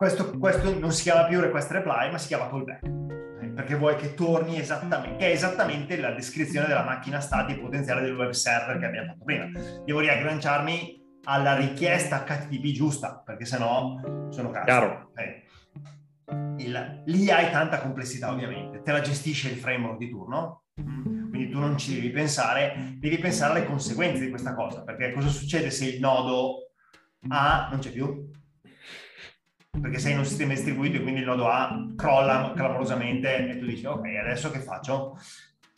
Questo, 0.00 0.30
questo, 0.38 0.78
non 0.78 0.92
si 0.92 1.02
chiama 1.02 1.26
più 1.26 1.40
request 1.40 1.72
reply, 1.72 2.10
ma 2.10 2.16
si 2.16 2.28
chiama 2.28 2.48
callback. 2.48 3.52
Perché 3.52 3.74
vuoi 3.74 3.96
che 3.96 4.14
torni 4.14 4.58
esattamente, 4.58 5.18
che 5.18 5.26
è 5.26 5.32
esattamente 5.34 6.00
la 6.00 6.12
descrizione 6.12 6.66
della 6.66 6.84
macchina 6.84 7.20
statica 7.20 7.60
potenziale 7.60 8.00
del 8.00 8.16
web 8.16 8.30
server 8.30 8.78
che 8.78 8.86
abbiamo 8.86 9.08
fatto 9.08 9.24
prima. 9.24 9.50
Devo 9.84 10.00
riagganciarmi 10.00 11.18
alla 11.24 11.54
richiesta 11.54 12.24
HTTP 12.24 12.72
giusta, 12.72 13.22
perché 13.22 13.44
sennò 13.44 14.28
sono 14.30 14.48
cazzo. 14.48 14.64
Chiaro. 14.64 15.10
Eh. 15.16 15.44
Il, 16.64 17.02
lì 17.04 17.30
hai 17.30 17.50
tanta 17.50 17.82
complessità 17.82 18.32
ovviamente, 18.32 18.80
te 18.80 18.92
la 18.92 19.02
gestisce 19.02 19.50
il 19.50 19.58
framework 19.58 19.98
di 19.98 20.08
turno, 20.08 20.62
quindi 20.76 21.50
tu 21.50 21.58
non 21.58 21.76
ci 21.76 21.92
devi 21.92 22.08
pensare, 22.08 22.96
devi 22.96 23.18
pensare 23.18 23.52
alle 23.52 23.66
conseguenze 23.66 24.24
di 24.24 24.30
questa 24.30 24.54
cosa, 24.54 24.82
perché 24.82 25.12
cosa 25.12 25.28
succede 25.28 25.70
se 25.70 25.84
il 25.84 26.00
nodo 26.00 26.70
A 27.28 27.68
non 27.70 27.80
c'è 27.80 27.90
più? 27.90 28.30
Perché 29.78 29.98
sei 29.98 30.12
in 30.12 30.18
un 30.18 30.24
sistema 30.24 30.52
distribuito 30.52 30.96
e 30.96 31.02
quindi 31.02 31.20
il 31.20 31.26
nodo 31.26 31.48
A 31.48 31.92
crolla 31.96 32.52
clamorosamente 32.56 33.48
e 33.48 33.58
tu 33.58 33.66
dici 33.66 33.86
ok, 33.86 34.04
adesso 34.20 34.50
che 34.50 34.58
faccio? 34.58 35.16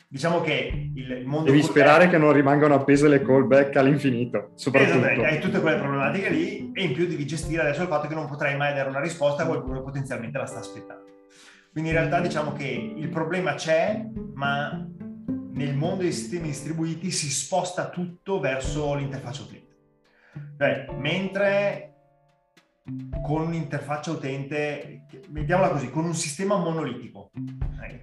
Diciamo 0.07 0.41
che 0.41 0.91
il 0.93 1.23
mondo... 1.25 1.49
Devi 1.49 1.63
sperare 1.63 2.07
che 2.07 2.17
non 2.17 2.33
rimangano 2.33 2.75
appese 2.75 3.07
le 3.07 3.21
callback 3.23 3.75
all'infinito, 3.77 4.51
soprattutto. 4.55 5.05
Esatto, 5.05 5.23
hai 5.23 5.39
tutte 5.39 5.59
quelle 5.59 5.77
problematiche 5.77 6.29
lì 6.29 6.71
e 6.73 6.83
in 6.83 6.93
più 6.93 7.07
devi 7.07 7.25
gestire 7.25 7.61
adesso 7.61 7.81
il 7.81 7.87
fatto 7.87 8.07
che 8.07 8.13
non 8.13 8.27
potrai 8.27 8.55
mai 8.55 8.73
dare 8.75 8.89
una 8.89 8.99
risposta 8.99 9.43
a 9.43 9.45
qualcuno 9.47 9.79
che 9.79 9.83
potenzialmente 9.85 10.37
la 10.37 10.45
sta 10.45 10.59
aspettando. 10.59 11.05
Quindi 11.71 11.89
in 11.89 11.95
realtà 11.95 12.19
diciamo 12.19 12.53
che 12.53 12.93
il 12.95 13.09
problema 13.09 13.55
c'è, 13.55 14.05
ma 14.35 14.87
nel 15.53 15.75
mondo 15.75 16.03
dei 16.03 16.11
sistemi 16.11 16.49
distribuiti 16.49 17.09
si 17.09 17.29
sposta 17.29 17.89
tutto 17.89 18.39
verso 18.39 18.93
l'interfaccia 18.93 19.41
utente. 19.41 19.75
Cioè, 20.57 20.87
mentre 20.97 21.92
con 23.21 23.41
un'interfaccia 23.43 24.11
utente, 24.11 25.05
mettiamola 25.29 25.69
così, 25.69 25.89
con 25.89 26.03
un 26.05 26.13
sistema 26.13 26.57
monolitico. 26.57 27.31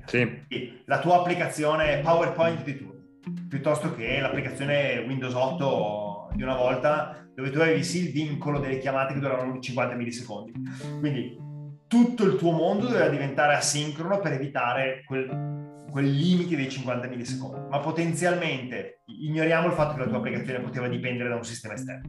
Sì. 0.07 0.83
La 0.87 0.99
tua 1.01 1.17
applicazione 1.17 2.01
PowerPoint 2.01 2.65
di 2.65 2.77
turno, 2.77 3.01
piuttosto 3.49 3.95
che 3.95 4.19
l'applicazione 4.21 5.05
Windows 5.07 5.35
8 5.35 6.31
di 6.35 6.43
una 6.43 6.57
volta, 6.57 7.27
dove 7.35 7.51
tu 7.51 7.61
avevi 7.61 7.85
sì 7.85 8.07
il 8.07 8.13
vincolo 8.13 8.59
delle 8.59 8.79
chiamate 8.79 9.15
che 9.15 9.21
duravano 9.21 9.59
50 9.59 9.95
millisecondi. 9.95 10.53
Quindi 10.99 11.39
tutto 11.87 12.25
il 12.25 12.37
tuo 12.37 12.53
mondo 12.53 12.87
doveva 12.87 13.09
diventare 13.09 13.55
asincrono 13.55 14.21
per 14.21 14.33
evitare 14.33 15.03
quel, 15.07 15.85
quel 15.91 16.11
limite 16.11 16.57
dei 16.57 16.71
50 16.71 17.09
millisecondi. 17.09 17.69
Ma 17.69 17.79
potenzialmente 17.81 19.03
ignoriamo 19.07 19.67
il 19.67 19.73
fatto 19.75 19.95
che 19.95 20.01
la 20.01 20.07
tua 20.07 20.19
applicazione 20.19 20.61
poteva 20.61 20.89
dipendere 20.89 21.29
da 21.29 21.37
un 21.37 21.45
sistema 21.45 21.75
esterno 21.75 22.09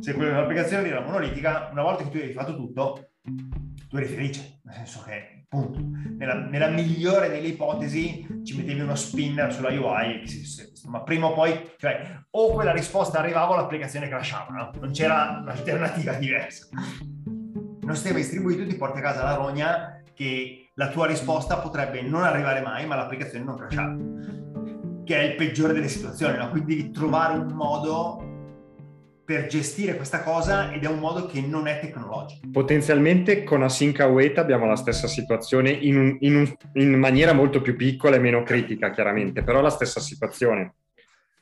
se 0.00 0.14
quell'applicazione 0.14 0.88
era 0.88 1.00
monolitica, 1.00 1.68
una 1.72 1.82
volta 1.82 2.04
che 2.04 2.10
tu 2.10 2.16
hai 2.16 2.32
fatto 2.32 2.54
tutto, 2.54 3.10
tu 3.88 3.96
eri 3.96 4.06
felice, 4.06 4.60
nel 4.64 4.74
senso 4.74 5.02
che, 5.04 5.44
appunto, 5.48 5.80
nella, 6.16 6.34
nella 6.34 6.68
migliore 6.68 7.28
delle 7.28 7.48
ipotesi 7.48 8.26
ci 8.42 8.56
mettevi 8.56 8.80
uno 8.80 8.94
spinner 8.94 9.52
sulla 9.52 9.68
UI, 9.68 10.22
ma 10.86 11.02
prima 11.02 11.26
o 11.26 11.32
poi, 11.32 11.72
cioè, 11.76 12.24
o 12.30 12.52
quella 12.52 12.72
risposta 12.72 13.18
arrivava 13.18 13.52
o 13.52 13.56
l'applicazione 13.56 14.08
crashava, 14.08 14.52
no? 14.52 14.70
non 14.80 14.92
c'era 14.92 15.38
un'alternativa 15.42 16.14
diversa. 16.14 16.68
Non 16.72 17.94
sistema 17.94 18.18
distribuito 18.18 18.66
ti 18.66 18.76
porta 18.76 18.98
a 18.98 19.02
casa 19.02 19.24
la 19.24 19.34
rogna 19.34 20.02
che 20.14 20.70
la 20.74 20.88
tua 20.88 21.06
risposta 21.06 21.58
potrebbe 21.58 22.00
non 22.02 22.22
arrivare 22.22 22.60
mai, 22.60 22.86
ma 22.86 22.96
l'applicazione 22.96 23.44
non 23.44 23.56
crashava, 23.56 23.96
che 25.04 25.16
è 25.16 25.22
il 25.22 25.34
peggiore 25.34 25.72
delle 25.72 25.88
situazioni, 25.88 26.38
no? 26.38 26.48
quindi 26.50 26.76
devi 26.76 26.90
trovare 26.90 27.36
un 27.36 27.52
modo 27.52 28.31
per 29.32 29.46
gestire 29.46 29.96
questa 29.96 30.22
cosa 30.22 30.70
ed 30.72 30.84
è 30.84 30.88
un 30.88 30.98
modo 30.98 31.24
che 31.24 31.40
non 31.40 31.66
è 31.66 31.80
tecnologico. 31.80 32.46
Potenzialmente 32.52 33.44
con 33.44 33.62
Async 33.62 33.98
Await 34.00 34.36
abbiamo 34.36 34.66
la 34.66 34.76
stessa 34.76 35.06
situazione 35.06 35.70
in, 35.70 35.96
un, 35.96 36.16
in, 36.20 36.36
un, 36.36 36.54
in, 36.74 36.98
maniera 36.98 37.32
molto 37.32 37.62
più 37.62 37.74
piccola 37.74 38.16
e 38.16 38.18
meno 38.18 38.42
critica 38.42 38.90
chiaramente, 38.90 39.42
però 39.42 39.62
la 39.62 39.70
stessa 39.70 40.00
situazione, 40.00 40.74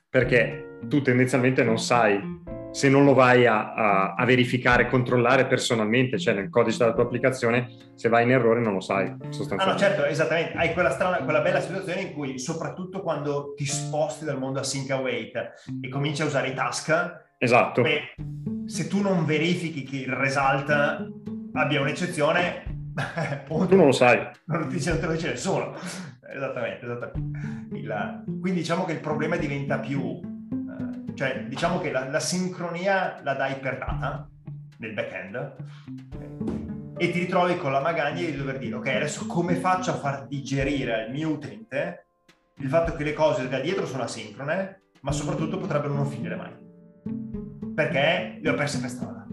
perché 0.09 0.77
tu 0.87 1.03
tendenzialmente 1.03 1.65
non 1.65 1.81
sai 1.81 2.39
se 2.71 2.89
non 2.89 3.05
lo 3.05 3.13
vai 3.13 3.45
a, 3.45 3.75
a, 3.75 4.15
a 4.15 4.25
verificare, 4.25 4.87
controllare 4.87 5.47
personalmente, 5.47 6.17
cioè 6.17 6.35
nel 6.35 6.49
codice 6.49 6.79
della 6.79 6.93
tua 6.93 7.03
applicazione, 7.03 7.71
se 7.97 8.09
vai 8.09 8.23
in 8.23 8.31
errore 8.31 8.61
non 8.61 8.75
lo 8.75 8.81
sai 8.81 9.13
sostanzialmente. 9.31 9.65
Ah 9.65 9.73
no, 9.73 9.79
certo, 9.79 10.05
esattamente, 10.05 10.57
hai 10.57 10.73
quella, 10.73 10.91
strana, 10.91 11.17
quella 11.25 11.41
bella 11.41 11.61
situazione 11.61 12.03
in 12.03 12.13
cui 12.13 12.39
soprattutto 12.39 13.03
quando 13.03 13.55
ti 13.57 13.65
sposti 13.65 14.25
dal 14.25 14.39
mondo 14.39 14.61
Async 14.61 14.89
Await 14.91 15.55
e 15.81 15.89
cominci 15.89 16.23
a 16.23 16.27
usare 16.27 16.51
i 16.51 16.55
task, 16.55 17.29
Esatto. 17.43 17.81
Beh, 17.81 18.15
se 18.67 18.87
tu 18.87 19.01
non 19.01 19.25
verifichi 19.25 19.83
che 19.83 19.97
il 19.97 20.13
result 20.13 20.69
abbia 21.55 21.81
un'eccezione, 21.81 22.93
tu 23.49 23.77
non 23.77 23.87
lo 23.87 23.93
sai. 23.93 24.29
Non 24.45 24.69
ti, 24.69 24.85
non 24.87 25.01
te 25.01 25.07
lo 25.07 25.13
dice 25.13 25.31
nessuno. 25.31 25.75
Esattamente, 26.31 26.85
esattamente. 26.85 27.39
Il, 27.73 28.23
quindi 28.27 28.61
diciamo 28.61 28.85
che 28.85 28.93
il 28.93 29.01
problema 29.01 29.37
diventa 29.37 29.79
più, 29.79 30.21
eh, 30.21 31.15
cioè 31.15 31.47
diciamo 31.49 31.81
che 31.81 31.91
la, 31.91 32.11
la, 32.11 32.21
sincronia 32.21 33.21
la 33.23 33.33
dai 33.33 33.55
per 33.55 33.79
data 33.79 34.29
nel 34.77 34.93
back-end 34.93 35.57
e 36.99 37.11
ti 37.11 37.21
ritrovi 37.21 37.57
con 37.57 37.73
la 37.73 37.81
magagna 37.81 38.21
di 38.21 38.37
dover 38.37 38.59
dire 38.59 38.75
ok 38.75 38.87
adesso 38.87 39.27
come 39.27 39.55
faccio 39.55 39.93
a 39.93 39.95
far 39.95 40.27
digerire 40.27 41.05
al 41.05 41.11
mio 41.11 41.31
utente 41.31 42.09
il 42.57 42.69
fatto 42.69 42.95
che 42.95 43.05
le 43.05 43.15
cose 43.15 43.49
da 43.49 43.59
dietro 43.59 43.87
sono 43.87 44.03
asincrone 44.03 44.83
ma 45.01 45.13
soprattutto 45.13 45.59
potrebbero 45.59 45.95
non 45.95 46.07
finire 46.07 46.37
mai 46.37 46.69
perché 47.81 48.39
le 48.41 48.51
ho 48.51 48.55
perse 48.55 48.81
per 48.81 48.91
strada. 48.91 49.27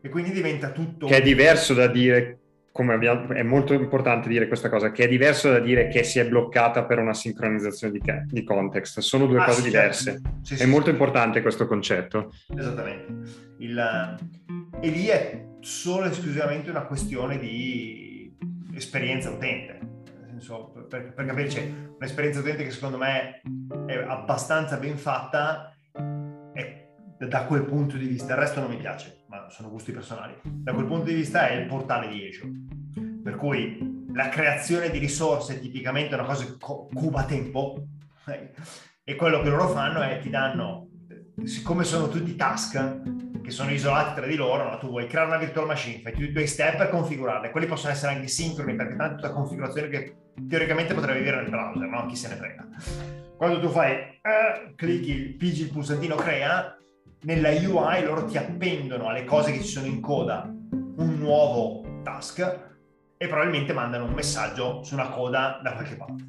E 0.00 0.08
quindi 0.08 0.30
diventa 0.30 0.70
tutto... 0.70 1.06
Che 1.06 1.16
è 1.16 1.22
diverso 1.22 1.74
da 1.74 1.88
dire, 1.88 2.38
come 2.70 2.94
abbiamo, 2.94 3.32
è 3.32 3.42
molto 3.42 3.72
importante 3.72 4.28
dire 4.28 4.46
questa 4.46 4.68
cosa, 4.68 4.92
che 4.92 5.04
è 5.04 5.08
diverso 5.08 5.50
da 5.50 5.58
dire 5.58 5.88
che 5.88 6.04
si 6.04 6.20
è 6.20 6.28
bloccata 6.28 6.84
per 6.84 7.00
una 7.00 7.12
sincronizzazione 7.12 7.98
di, 7.98 8.00
di 8.26 8.44
context. 8.44 9.00
Sono 9.00 9.26
due 9.26 9.40
ah, 9.40 9.44
cose 9.44 9.62
sì, 9.62 9.64
diverse. 9.64 10.10
Certo. 10.12 10.30
Sì, 10.42 10.54
è 10.54 10.56
sì, 10.58 10.66
molto 10.66 10.90
importante 10.90 11.42
questo 11.42 11.66
concetto. 11.66 12.32
Esattamente. 12.56 13.14
Il, 13.58 14.16
e 14.80 14.88
lì 14.88 15.06
è 15.06 15.44
solo 15.58 16.06
e 16.06 16.10
esclusivamente 16.10 16.70
una 16.70 16.84
questione 16.84 17.38
di 17.38 18.32
esperienza 18.74 19.30
utente. 19.30 19.80
Senso, 20.28 20.86
per, 20.88 21.14
per 21.14 21.24
capirci, 21.24 21.74
un'esperienza 21.96 22.38
utente 22.38 22.62
che 22.62 22.70
secondo 22.70 22.98
me 22.98 23.40
è 23.86 23.94
abbastanza 24.06 24.76
ben 24.76 24.98
fatta 24.98 25.75
da 27.18 27.44
quel 27.44 27.64
punto 27.64 27.96
di 27.96 28.06
vista, 28.06 28.34
il 28.34 28.38
resto 28.38 28.60
non 28.60 28.70
mi 28.70 28.76
piace, 28.76 29.24
ma 29.28 29.48
sono 29.48 29.70
gusti 29.70 29.92
personali. 29.92 30.34
Da 30.42 30.72
quel 30.72 30.86
punto 30.86 31.06
di 31.06 31.14
vista 31.14 31.48
è 31.48 31.54
il 31.54 31.66
portale 31.66 32.08
di 32.08 32.26
Azure, 32.26 32.52
per 33.22 33.36
cui 33.36 34.04
la 34.12 34.28
creazione 34.28 34.90
di 34.90 34.98
risorse 34.98 35.60
tipicamente 35.60 36.14
è 36.14 36.18
una 36.18 36.28
cosa 36.28 36.44
che 36.44 36.56
cuba 36.58 37.24
tempo 37.24 37.86
e 39.04 39.14
quello 39.14 39.42
che 39.42 39.48
loro 39.48 39.68
fanno 39.68 40.00
è 40.00 40.18
ti 40.20 40.30
danno, 40.30 40.88
siccome 41.44 41.84
sono 41.84 42.08
tutti 42.08 42.34
task 42.34 43.02
che 43.42 43.50
sono 43.50 43.70
isolati 43.70 44.14
tra 44.16 44.26
di 44.26 44.34
loro, 44.34 44.68
no? 44.68 44.78
tu 44.78 44.88
vuoi 44.88 45.06
creare 45.06 45.28
una 45.28 45.38
virtual 45.38 45.66
machine, 45.66 46.00
fai 46.00 46.12
tutti 46.12 46.24
i 46.24 46.32
tuoi 46.32 46.46
step 46.48 46.76
per 46.76 46.88
configurarle, 46.88 47.50
quelli 47.50 47.66
possono 47.66 47.92
essere 47.92 48.14
anche 48.14 48.26
sincroni 48.26 48.74
perché 48.74 48.96
tanto 48.96 49.22
la 49.24 49.32
configurazione 49.32 49.88
che 49.88 50.16
teoricamente 50.48 50.94
potrebbe 50.94 51.20
vivere 51.20 51.42
nel 51.42 51.50
browser, 51.50 51.88
no? 51.88 52.06
chi 52.06 52.16
se 52.16 52.28
ne 52.28 52.34
frega. 52.34 52.66
Quando 53.36 53.60
tu 53.60 53.68
fai, 53.68 53.92
eh, 53.92 54.74
clicchi, 54.74 55.36
pigi 55.38 55.62
il 55.62 55.70
pulsantino 55.70 56.16
crea, 56.16 56.75
nella 57.22 57.50
UI 57.50 58.04
loro 58.04 58.24
ti 58.24 58.36
appendono 58.36 59.08
alle 59.08 59.24
cose 59.24 59.52
che 59.52 59.62
ci 59.62 59.68
sono 59.68 59.86
in 59.86 60.00
coda 60.00 60.42
un 60.48 61.16
nuovo 61.18 62.00
task 62.02 62.74
e 63.16 63.26
probabilmente 63.26 63.72
mandano 63.72 64.04
un 64.04 64.12
messaggio 64.12 64.82
su 64.82 64.94
una 64.94 65.08
coda 65.08 65.60
da 65.62 65.72
qualche 65.72 65.96
parte. 65.96 66.24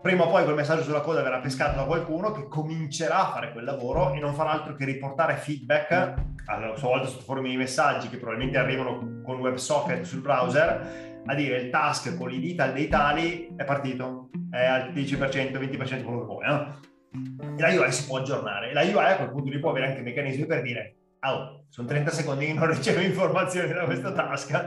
Prima 0.00 0.24
o 0.24 0.28
poi 0.28 0.44
quel 0.44 0.54
messaggio 0.54 0.82
sulla 0.82 1.00
coda 1.00 1.22
verrà 1.22 1.40
pescato 1.40 1.76
da 1.76 1.84
qualcuno 1.84 2.30
che 2.30 2.46
comincerà 2.46 3.26
a 3.26 3.30
fare 3.32 3.52
quel 3.52 3.64
lavoro 3.64 4.12
e 4.12 4.20
non 4.20 4.32
farà 4.32 4.52
altro 4.52 4.74
che 4.74 4.84
riportare 4.84 5.34
feedback 5.34 6.14
alla 6.46 6.76
sua 6.76 6.88
volta 6.88 7.08
sotto 7.08 7.24
forma 7.24 7.48
di 7.48 7.56
messaggi 7.56 8.08
che 8.08 8.16
probabilmente 8.16 8.58
arrivano 8.58 9.20
con 9.24 9.40
WebSocket 9.40 10.02
sul 10.02 10.20
browser 10.20 11.20
a 11.26 11.34
dire 11.34 11.58
il 11.58 11.70
task 11.70 12.16
con 12.16 12.30
i 12.32 12.40
detail 12.40 12.72
dei 12.72 12.88
tali 12.88 13.54
è 13.56 13.64
partito, 13.64 14.30
è 14.50 14.64
al 14.64 14.92
10%, 14.92 15.18
20% 15.18 16.04
quello 16.04 16.20
che 16.20 16.24
vuoi, 16.24 16.46
no? 16.46 16.80
E 17.12 17.60
la 17.60 17.68
UI 17.68 17.92
si 17.92 18.06
può 18.06 18.18
aggiornare. 18.18 18.72
La 18.72 18.82
UI 18.82 18.92
a 18.92 19.16
quel 19.16 19.30
punto 19.30 19.50
lì 19.50 19.58
può 19.58 19.70
avere 19.70 19.88
anche 19.88 20.02
meccanismi 20.02 20.46
per 20.46 20.62
dire 20.62 20.94
oh, 21.20 21.64
sono 21.68 21.88
30 21.88 22.10
secondi 22.10 22.46
che 22.46 22.52
non 22.52 22.70
ricevo 22.70 23.00
informazioni 23.00 23.72
da 23.72 23.84
questa 23.84 24.12
tasca, 24.12 24.66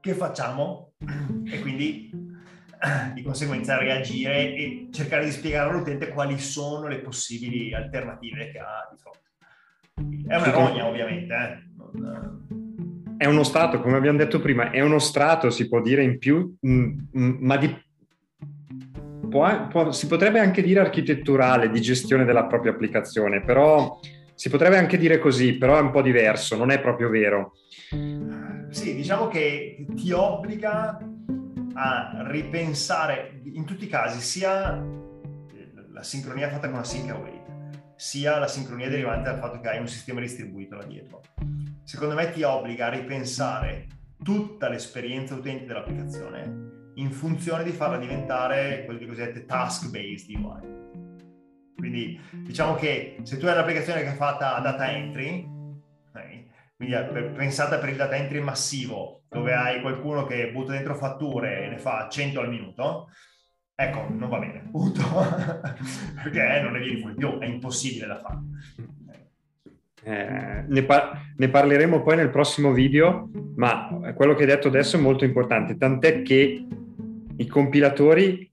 che 0.00 0.14
facciamo? 0.14 0.92
E 1.50 1.60
quindi 1.60 2.10
di 3.14 3.22
conseguenza 3.22 3.78
reagire 3.78 4.54
e 4.54 4.88
cercare 4.90 5.24
di 5.24 5.30
spiegare 5.30 5.70
all'utente 5.70 6.08
quali 6.08 6.38
sono 6.38 6.88
le 6.88 6.98
possibili 7.00 7.72
alternative 7.74 8.50
che 8.50 8.58
ha 8.58 8.88
di 8.90 8.98
fronte. 8.98 10.26
È 10.26 10.36
una 10.36 10.50
rogna 10.50 10.86
ovviamente, 10.86 11.34
eh? 11.34 11.70
non, 11.76 13.16
è 13.22 13.26
uno 13.26 13.44
strato, 13.44 13.80
come 13.80 13.96
abbiamo 13.96 14.18
detto 14.18 14.40
prima, 14.40 14.72
è 14.72 14.80
uno 14.80 14.98
strato, 14.98 15.48
si 15.50 15.68
può 15.68 15.80
dire 15.80 16.02
in 16.02 16.18
più, 16.18 16.56
mm, 16.66 16.98
mm, 17.16 17.36
ma 17.38 17.56
di, 17.56 17.72
può, 19.32 19.66
può, 19.68 19.90
si 19.92 20.06
potrebbe 20.06 20.38
anche 20.38 20.62
dire 20.62 20.80
architetturale, 20.80 21.70
di 21.70 21.80
gestione 21.80 22.26
della 22.26 22.44
propria 22.44 22.72
applicazione, 22.72 23.42
però 23.42 23.98
si 24.34 24.50
potrebbe 24.50 24.76
anche 24.76 24.98
dire 24.98 25.18
così, 25.18 25.54
però 25.56 25.78
è 25.78 25.80
un 25.80 25.90
po' 25.90 26.02
diverso, 26.02 26.56
non 26.56 26.70
è 26.70 26.78
proprio 26.80 27.08
vero. 27.08 27.54
Sì, 28.68 28.94
diciamo 28.94 29.28
che 29.28 29.86
ti 29.96 30.12
obbliga 30.12 30.98
a 31.74 32.24
ripensare 32.26 33.40
in 33.44 33.64
tutti 33.64 33.84
i 33.84 33.88
casi 33.88 34.20
sia 34.20 34.84
la 35.90 36.02
sincronia 36.02 36.50
fatta 36.50 36.66
con 36.66 36.76
una 36.76 36.84
sync 36.84 37.10
await, 37.10 37.42
sia 37.96 38.38
la 38.38 38.48
sincronia 38.48 38.90
derivante 38.90 39.30
dal 39.30 39.38
fatto 39.38 39.60
che 39.60 39.68
hai 39.68 39.78
un 39.78 39.88
sistema 39.88 40.20
distribuito 40.20 40.76
là 40.76 40.84
dietro 40.84 41.20
secondo 41.84 42.14
me 42.14 42.30
ti 42.30 42.42
obbliga 42.42 42.86
a 42.86 42.90
ripensare 42.90 43.86
tutta 44.22 44.68
l'esperienza 44.68 45.34
utente 45.34 45.66
dell'applicazione 45.66 46.81
in 46.94 47.10
funzione 47.10 47.64
di 47.64 47.70
farla 47.70 47.98
diventare 47.98 48.84
quelle 48.84 49.06
cosiddette 49.06 49.44
task-based 49.44 50.28
UI. 50.30 50.80
Quindi 51.76 52.20
diciamo 52.44 52.74
che 52.74 53.18
se 53.22 53.38
tu 53.38 53.46
hai 53.46 53.52
un'applicazione 53.52 54.02
che 54.02 54.12
è 54.12 54.14
fatta 54.14 54.56
a 54.56 54.60
data 54.60 54.90
entry, 54.92 55.48
okay, 56.08 56.48
quindi 56.76 56.94
pensata 57.34 57.78
per 57.78 57.88
il 57.88 57.96
data 57.96 58.14
entry 58.16 58.40
massivo, 58.40 59.22
dove 59.28 59.54
hai 59.54 59.80
qualcuno 59.80 60.24
che 60.24 60.52
butta 60.52 60.72
dentro 60.72 60.94
fatture 60.94 61.64
e 61.64 61.68
ne 61.68 61.78
fa 61.78 62.08
100 62.08 62.40
al 62.40 62.48
minuto, 62.48 63.08
ecco, 63.74 64.06
non 64.10 64.28
va 64.28 64.38
bene, 64.38 64.68
punto. 64.70 65.02
Perché 66.22 66.60
non 66.60 66.72
ne 66.72 66.80
vieni 66.80 67.00
fuori 67.00 67.14
più, 67.16 67.38
è 67.38 67.46
impossibile 67.46 68.06
da 68.06 68.18
fare. 68.18 68.38
Eh, 70.04 70.64
ne, 70.66 70.82
par- 70.82 71.32
ne, 71.36 71.48
parleremo 71.48 72.02
poi 72.02 72.16
nel 72.16 72.30
prossimo 72.30 72.72
video, 72.72 73.30
ma 73.56 74.12
quello 74.14 74.34
che 74.34 74.42
hai 74.42 74.48
detto 74.48 74.68
adesso 74.68 74.96
è 74.96 75.00
molto 75.00 75.24
importante, 75.24 75.76
tant'è 75.76 76.22
che 76.22 76.66
i 77.36 77.46
compilatori 77.46 78.50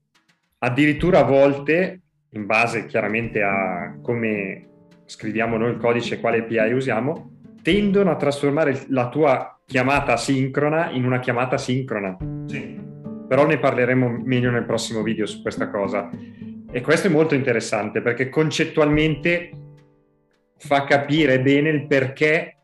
addirittura 0.58 1.20
a 1.20 1.24
volte, 1.24 2.00
in 2.30 2.46
base 2.46 2.86
chiaramente 2.86 3.42
a 3.42 3.96
come 4.00 4.68
scriviamo 5.06 5.56
noi 5.56 5.70
il 5.72 5.78
codice 5.78 6.14
e 6.14 6.20
quale 6.20 6.38
API 6.38 6.72
usiamo, 6.72 7.38
tendono 7.62 8.10
a 8.10 8.16
trasformare 8.16 8.84
la 8.88 9.08
tua 9.08 9.60
chiamata 9.66 10.16
sincrona 10.16 10.90
in 10.90 11.04
una 11.04 11.18
chiamata 11.18 11.58
sincrona. 11.58 12.16
Sì. 12.46 12.78
Però 13.28 13.46
ne 13.46 13.58
parleremo 13.58 14.22
meglio 14.24 14.50
nel 14.50 14.64
prossimo 14.64 15.02
video 15.02 15.26
su 15.26 15.42
questa 15.42 15.68
cosa. 15.68 16.10
E 16.72 16.80
questo 16.80 17.08
è 17.08 17.10
molto 17.10 17.34
interessante 17.34 18.00
perché 18.00 18.28
concettualmente 18.28 19.50
fa 20.60 20.84
capire 20.84 21.40
bene 21.40 21.70
il 21.70 21.86
perché 21.86 22.56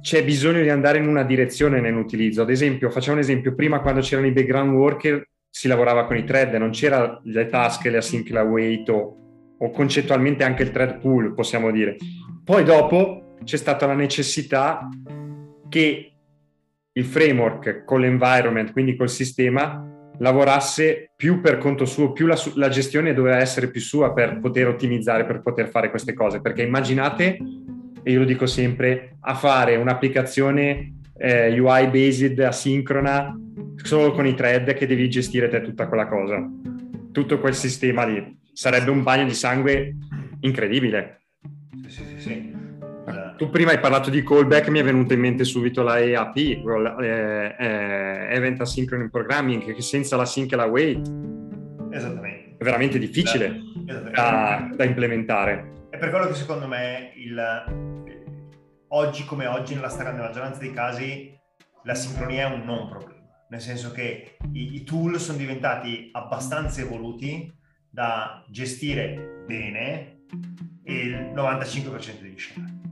c'è 0.00 0.24
bisogno 0.24 0.62
di 0.62 0.68
andare 0.68 0.98
in 0.98 1.08
una 1.08 1.24
direzione 1.24 1.80
nell'utilizzo. 1.80 2.42
Ad 2.42 2.50
esempio, 2.50 2.90
facciamo 2.90 3.16
un 3.16 3.22
esempio, 3.22 3.54
prima 3.54 3.80
quando 3.80 4.00
c'erano 4.00 4.28
i 4.28 4.32
background 4.32 4.72
worker 4.72 5.28
si 5.50 5.66
lavorava 5.66 6.04
con 6.06 6.16
i 6.16 6.24
thread, 6.24 6.54
non 6.54 6.70
c'era 6.70 7.20
le 7.24 7.48
task, 7.48 7.86
le 7.86 7.96
async, 7.96 8.28
la 8.30 8.42
wait 8.42 8.88
o, 8.88 9.16
o 9.58 9.70
concettualmente 9.70 10.44
anche 10.44 10.62
il 10.62 10.70
thread 10.70 11.00
pool, 11.00 11.34
possiamo 11.34 11.70
dire. 11.70 11.96
Poi 12.44 12.62
dopo 12.64 13.36
c'è 13.42 13.56
stata 13.56 13.86
la 13.86 13.94
necessità 13.94 14.88
che 15.68 16.12
il 16.92 17.04
framework 17.04 17.84
con 17.84 18.00
l'environment, 18.00 18.72
quindi 18.72 18.94
col 18.94 19.10
sistema, 19.10 20.03
lavorasse 20.18 21.10
più 21.16 21.40
per 21.40 21.58
conto 21.58 21.84
suo, 21.84 22.12
più 22.12 22.26
la, 22.26 22.38
la, 22.54 22.68
gestione 22.68 23.14
doveva 23.14 23.38
essere 23.38 23.68
più 23.68 23.80
sua 23.80 24.12
per 24.12 24.38
poter 24.40 24.68
ottimizzare, 24.68 25.24
per 25.24 25.40
poter 25.40 25.68
fare 25.68 25.90
queste 25.90 26.12
cose. 26.12 26.40
Perché 26.40 26.62
immaginate, 26.62 27.38
e 28.02 28.10
io 28.10 28.20
lo 28.20 28.24
dico 28.24 28.46
sempre, 28.46 29.16
a 29.20 29.34
fare 29.34 29.76
un'applicazione 29.76 30.94
eh, 31.16 31.58
UI 31.58 31.88
based 31.88 32.38
asincrona 32.40 33.38
solo 33.76 34.12
con 34.12 34.26
i 34.26 34.34
thread 34.34 34.72
che 34.74 34.86
devi 34.86 35.08
gestire 35.08 35.48
te 35.48 35.60
tutta 35.62 35.88
quella 35.88 36.06
cosa. 36.06 36.48
Tutto 37.12 37.38
quel 37.38 37.54
sistema 37.54 38.04
lì 38.04 38.40
sarebbe 38.52 38.90
un 38.90 39.02
bagno 39.02 39.24
di 39.24 39.34
sangue 39.34 39.94
incredibile. 40.40 41.22
Sì, 41.86 41.90
sì, 41.90 42.04
sì. 42.04 42.18
sì. 42.18 42.63
Tu 43.44 43.50
prima 43.50 43.72
hai 43.72 43.78
parlato 43.78 44.08
di 44.08 44.22
callback, 44.22 44.68
mi 44.68 44.78
è 44.78 44.82
venuta 44.82 45.12
in 45.12 45.20
mente 45.20 45.44
subito 45.44 45.82
la 45.82 46.00
EAP, 46.00 46.36
eh, 46.36 47.54
eh, 47.58 48.34
Event 48.34 48.62
Asynchronous 48.62 49.10
Programming, 49.10 49.74
che 49.74 49.82
senza 49.82 50.16
la 50.16 50.24
sync 50.24 50.52
e 50.52 50.56
la 50.56 50.64
wait 50.64 51.06
Esattamente. 51.90 52.56
è 52.56 52.64
veramente 52.64 52.98
difficile 52.98 53.60
da, 54.14 54.70
da, 54.74 54.84
implementare. 54.84 55.82
È 55.90 55.98
per 55.98 56.08
quello 56.08 56.26
che 56.28 56.32
secondo 56.32 56.66
me 56.66 57.12
il, 57.16 57.38
oggi 58.88 59.26
come 59.26 59.46
oggi, 59.46 59.74
nella 59.74 59.90
stragrande 59.90 60.22
maggioranza 60.22 60.60
dei 60.60 60.72
casi, 60.72 61.38
la 61.82 61.94
sincronia 61.94 62.48
è 62.50 62.54
un 62.54 62.64
non 62.64 62.88
problema, 62.88 63.26
nel 63.50 63.60
senso 63.60 63.92
che 63.92 64.38
i, 64.52 64.76
i 64.76 64.84
tool 64.84 65.20
sono 65.20 65.36
diventati 65.36 66.08
abbastanza 66.12 66.80
evoluti 66.80 67.54
da 67.90 68.42
gestire 68.48 69.42
bene 69.46 70.20
il 70.84 71.30
95% 71.34 72.22
degli 72.22 72.38
scenari 72.38 72.83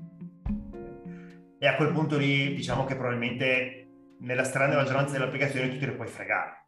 e 1.63 1.69
a 1.69 1.77
quel 1.77 1.93
punto 1.93 2.19
lì 2.19 2.57
diciamo 2.57 2.85
che 2.85 2.97
probabilmente 2.97 3.87
nella 4.19 4.43
stragrande 4.43 4.75
maggioranza 4.75 5.13
delle 5.13 5.27
applicazioni 5.27 5.71
tu 5.71 5.79
te 5.79 5.87
le 5.87 5.93
puoi 5.93 6.09
fregare. 6.09 6.67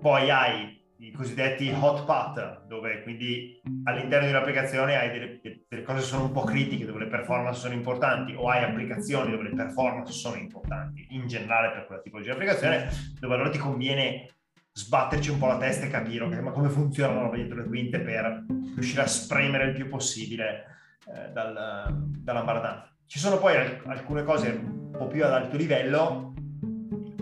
Poi 0.00 0.28
hai 0.28 0.84
i 0.98 1.12
cosiddetti 1.12 1.72
hot 1.72 2.04
path, 2.04 2.66
dove 2.66 3.04
quindi 3.04 3.60
all'interno 3.84 4.26
di 4.26 4.32
un'applicazione 4.32 4.96
hai 4.96 5.10
delle, 5.12 5.40
delle 5.68 5.82
cose 5.82 6.00
che 6.00 6.04
sono 6.04 6.24
un 6.24 6.32
po' 6.32 6.42
critiche, 6.42 6.84
dove 6.84 6.98
le 6.98 7.06
performance 7.06 7.60
sono 7.60 7.74
importanti, 7.74 8.34
o 8.34 8.48
hai 8.48 8.64
applicazioni 8.64 9.30
dove 9.30 9.44
le 9.44 9.54
performance 9.54 10.12
sono 10.12 10.34
importanti, 10.34 11.06
in 11.10 11.28
generale 11.28 11.70
per 11.70 11.86
quella 11.86 12.02
tipologia 12.02 12.30
di 12.30 12.34
applicazione, 12.34 12.88
dove 13.20 13.34
allora 13.34 13.50
ti 13.50 13.58
conviene 13.58 14.30
sbatterci 14.72 15.30
un 15.30 15.38
po' 15.38 15.46
la 15.46 15.58
testa 15.58 15.86
e 15.86 15.90
capire 15.90 16.24
okay, 16.24 16.40
ma 16.40 16.50
come 16.50 16.70
funzionano 16.70 17.30
dietro 17.30 17.58
le 17.58 17.68
quinte 17.68 18.00
per 18.00 18.46
riuscire 18.74 19.02
a 19.02 19.06
spremere 19.06 19.66
il 19.66 19.74
più 19.74 19.88
possibile 19.88 20.64
eh, 21.14 21.30
dal, 21.30 21.94
dalla 22.18 22.42
bardanza. 22.42 22.95
Ci 23.08 23.20
sono 23.20 23.38
poi 23.38 23.54
alcune 23.86 24.24
cose 24.24 24.48
un 24.48 24.90
po' 24.90 25.06
più 25.06 25.24
ad 25.24 25.32
alto 25.32 25.56
livello 25.56 26.34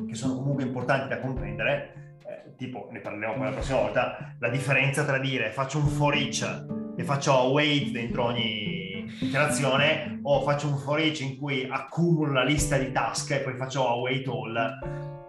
che 0.09 0.15
sono 0.15 0.35
comunque 0.35 0.65
importanti 0.65 1.09
da 1.09 1.21
comprendere, 1.21 2.17
eh, 2.27 2.55
tipo, 2.57 2.89
ne 2.91 3.01
parleremo 3.01 3.35
poi 3.35 3.45
la 3.45 3.51
prossima 3.51 3.81
volta, 3.81 4.35
la 4.39 4.49
differenza 4.49 5.05
tra 5.05 5.19
dire 5.19 5.51
faccio 5.51 5.79
un 5.79 5.89
for 5.89 6.15
each 6.15 6.65
e 6.97 7.05
faccio 7.05 7.37
await 7.37 7.91
dentro 7.91 8.25
ogni 8.25 9.05
iterazione 9.21 10.21
o 10.23 10.41
faccio 10.41 10.69
un 10.69 10.79
for 10.79 10.99
each 10.99 11.21
in 11.21 11.37
cui 11.37 11.69
accumulo 11.71 12.33
la 12.33 12.45
lista 12.45 12.79
di 12.79 12.91
task 12.91 13.33
e 13.33 13.41
poi 13.41 13.55
faccio 13.55 13.87
await 13.87 14.27
all 14.27 14.79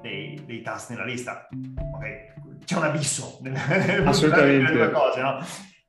dei, 0.02 0.42
dei 0.46 0.62
task 0.62 0.92
nella 0.92 1.06
lista. 1.06 1.50
Ok, 1.52 2.64
c'è 2.64 2.78
un 2.78 2.84
abisso 2.84 3.40
nel, 3.42 3.60
nelle 3.68 4.72
due 4.72 4.92
cose, 4.92 5.22
no? 5.22 5.38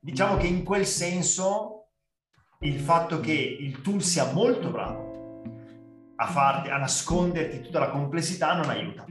Diciamo 0.00 0.36
che 0.36 0.48
in 0.48 0.64
quel 0.64 0.86
senso 0.86 1.75
il 2.60 2.78
fatto 2.78 3.20
che 3.20 3.32
il 3.32 3.80
tool 3.82 4.02
sia 4.02 4.32
molto 4.32 4.70
bravo 4.70 5.06
a, 6.16 6.26
farti, 6.26 6.70
a 6.70 6.78
nasconderti 6.78 7.60
tutta 7.60 7.78
la 7.78 7.90
complessità 7.90 8.54
non 8.54 8.70
aiuta. 8.70 9.04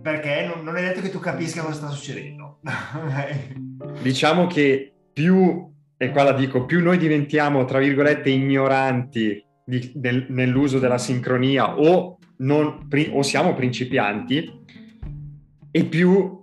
Perché 0.00 0.46
non, 0.46 0.62
non 0.64 0.76
è 0.76 0.82
detto 0.82 1.00
che 1.00 1.10
tu 1.10 1.18
capisca 1.18 1.62
cosa 1.62 1.74
sta 1.74 1.88
succedendo. 1.88 2.60
diciamo 4.02 4.46
che 4.46 4.92
più, 5.12 5.72
e 5.96 6.10
qua 6.10 6.22
la 6.22 6.32
dico, 6.32 6.66
più 6.66 6.82
noi 6.82 6.98
diventiamo, 6.98 7.64
tra 7.64 7.78
virgolette, 7.78 8.30
ignoranti 8.30 9.44
di, 9.64 9.92
nel, 9.96 10.26
nell'uso 10.28 10.78
della 10.78 10.98
sincronia 10.98 11.78
o, 11.78 12.18
non, 12.38 12.88
o 13.12 13.22
siamo 13.22 13.54
principianti, 13.54 14.62
e 15.70 15.84
più 15.86 16.42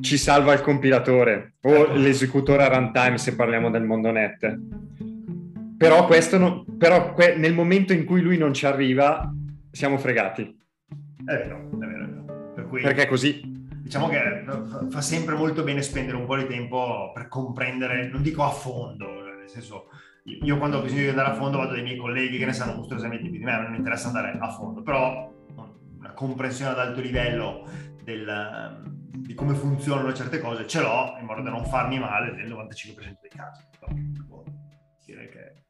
ci 0.00 0.16
salva 0.16 0.52
il 0.52 0.60
compilatore 0.60 1.54
o 1.62 1.74
ecco. 1.74 1.92
l'esecutore 1.94 2.62
a 2.62 2.68
runtime 2.68 3.18
se 3.18 3.34
parliamo 3.34 3.68
del 3.68 3.82
mondo 3.82 4.10
net 4.12 4.58
però, 5.80 6.04
questo 6.04 6.36
non, 6.36 6.76
però 6.76 7.14
que, 7.14 7.36
nel 7.36 7.54
momento 7.54 7.94
in 7.94 8.04
cui 8.04 8.20
lui 8.20 8.36
non 8.36 8.52
ci 8.52 8.66
arriva, 8.66 9.32
siamo 9.70 9.96
fregati. 9.96 10.42
È 11.24 11.32
vero, 11.32 11.70
è 11.72 11.86
vero. 11.86 12.04
È 12.04 12.08
vero. 12.08 12.52
Per 12.54 12.66
cui, 12.66 12.82
Perché 12.82 13.04
è 13.04 13.06
così. 13.06 13.40
Diciamo 13.82 14.08
che 14.08 14.44
fa 14.90 15.00
sempre 15.00 15.36
molto 15.36 15.62
bene 15.62 15.80
spendere 15.80 16.18
un 16.18 16.26
po' 16.26 16.36
di 16.36 16.46
tempo 16.46 17.10
per 17.14 17.28
comprendere, 17.28 18.08
non 18.08 18.20
dico 18.20 18.42
a 18.42 18.50
fondo, 18.50 19.06
nel 19.22 19.48
senso, 19.48 19.86
io 20.24 20.58
quando 20.58 20.76
ho 20.76 20.82
bisogno 20.82 21.00
di 21.00 21.08
andare 21.08 21.30
a 21.30 21.34
fondo 21.34 21.56
vado 21.56 21.72
dai 21.72 21.82
miei 21.82 21.96
colleghi 21.96 22.36
che 22.36 22.44
ne 22.44 22.52
sanno 22.52 22.74
mostruosamente 22.74 23.30
più 23.30 23.38
di 23.38 23.44
me, 23.44 23.56
non 23.56 23.70
mi 23.70 23.78
interessa 23.78 24.08
andare 24.08 24.36
a 24.38 24.50
fondo, 24.50 24.82
però 24.82 25.32
una 25.98 26.12
comprensione 26.12 26.72
ad 26.72 26.78
alto 26.78 27.00
livello 27.00 27.66
del, 28.04 28.82
di 29.12 29.32
come 29.32 29.54
funzionano 29.54 30.12
certe 30.12 30.40
cose 30.40 30.66
ce 30.66 30.82
l'ho 30.82 31.16
in 31.18 31.24
modo 31.24 31.40
da 31.40 31.50
non 31.50 31.64
farmi 31.64 31.98
male 31.98 32.32
nel 32.32 32.50
95% 32.50 32.94
dei 33.22 33.30
casi. 33.30 33.62
Direi 35.06 35.28
che 35.28 35.64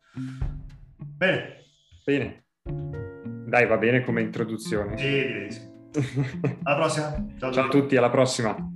Bene. 1.17 1.65
Bene. 2.05 2.45
Dai, 2.63 3.67
va 3.67 3.77
bene 3.77 4.03
come 4.03 4.21
introduzione. 4.23 4.97
Sì, 4.97 5.05
direi 5.05 5.51
sì. 5.51 5.69
Alla 6.63 6.77
prossima. 6.77 7.11
Ciao, 7.11 7.27
ciao, 7.39 7.53
ciao 7.53 7.65
a 7.67 7.69
tutti, 7.69 7.97
alla 7.97 8.11
prossima. 8.11 8.69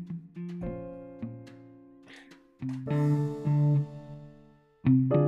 thank 4.87 5.15
you 5.15 5.24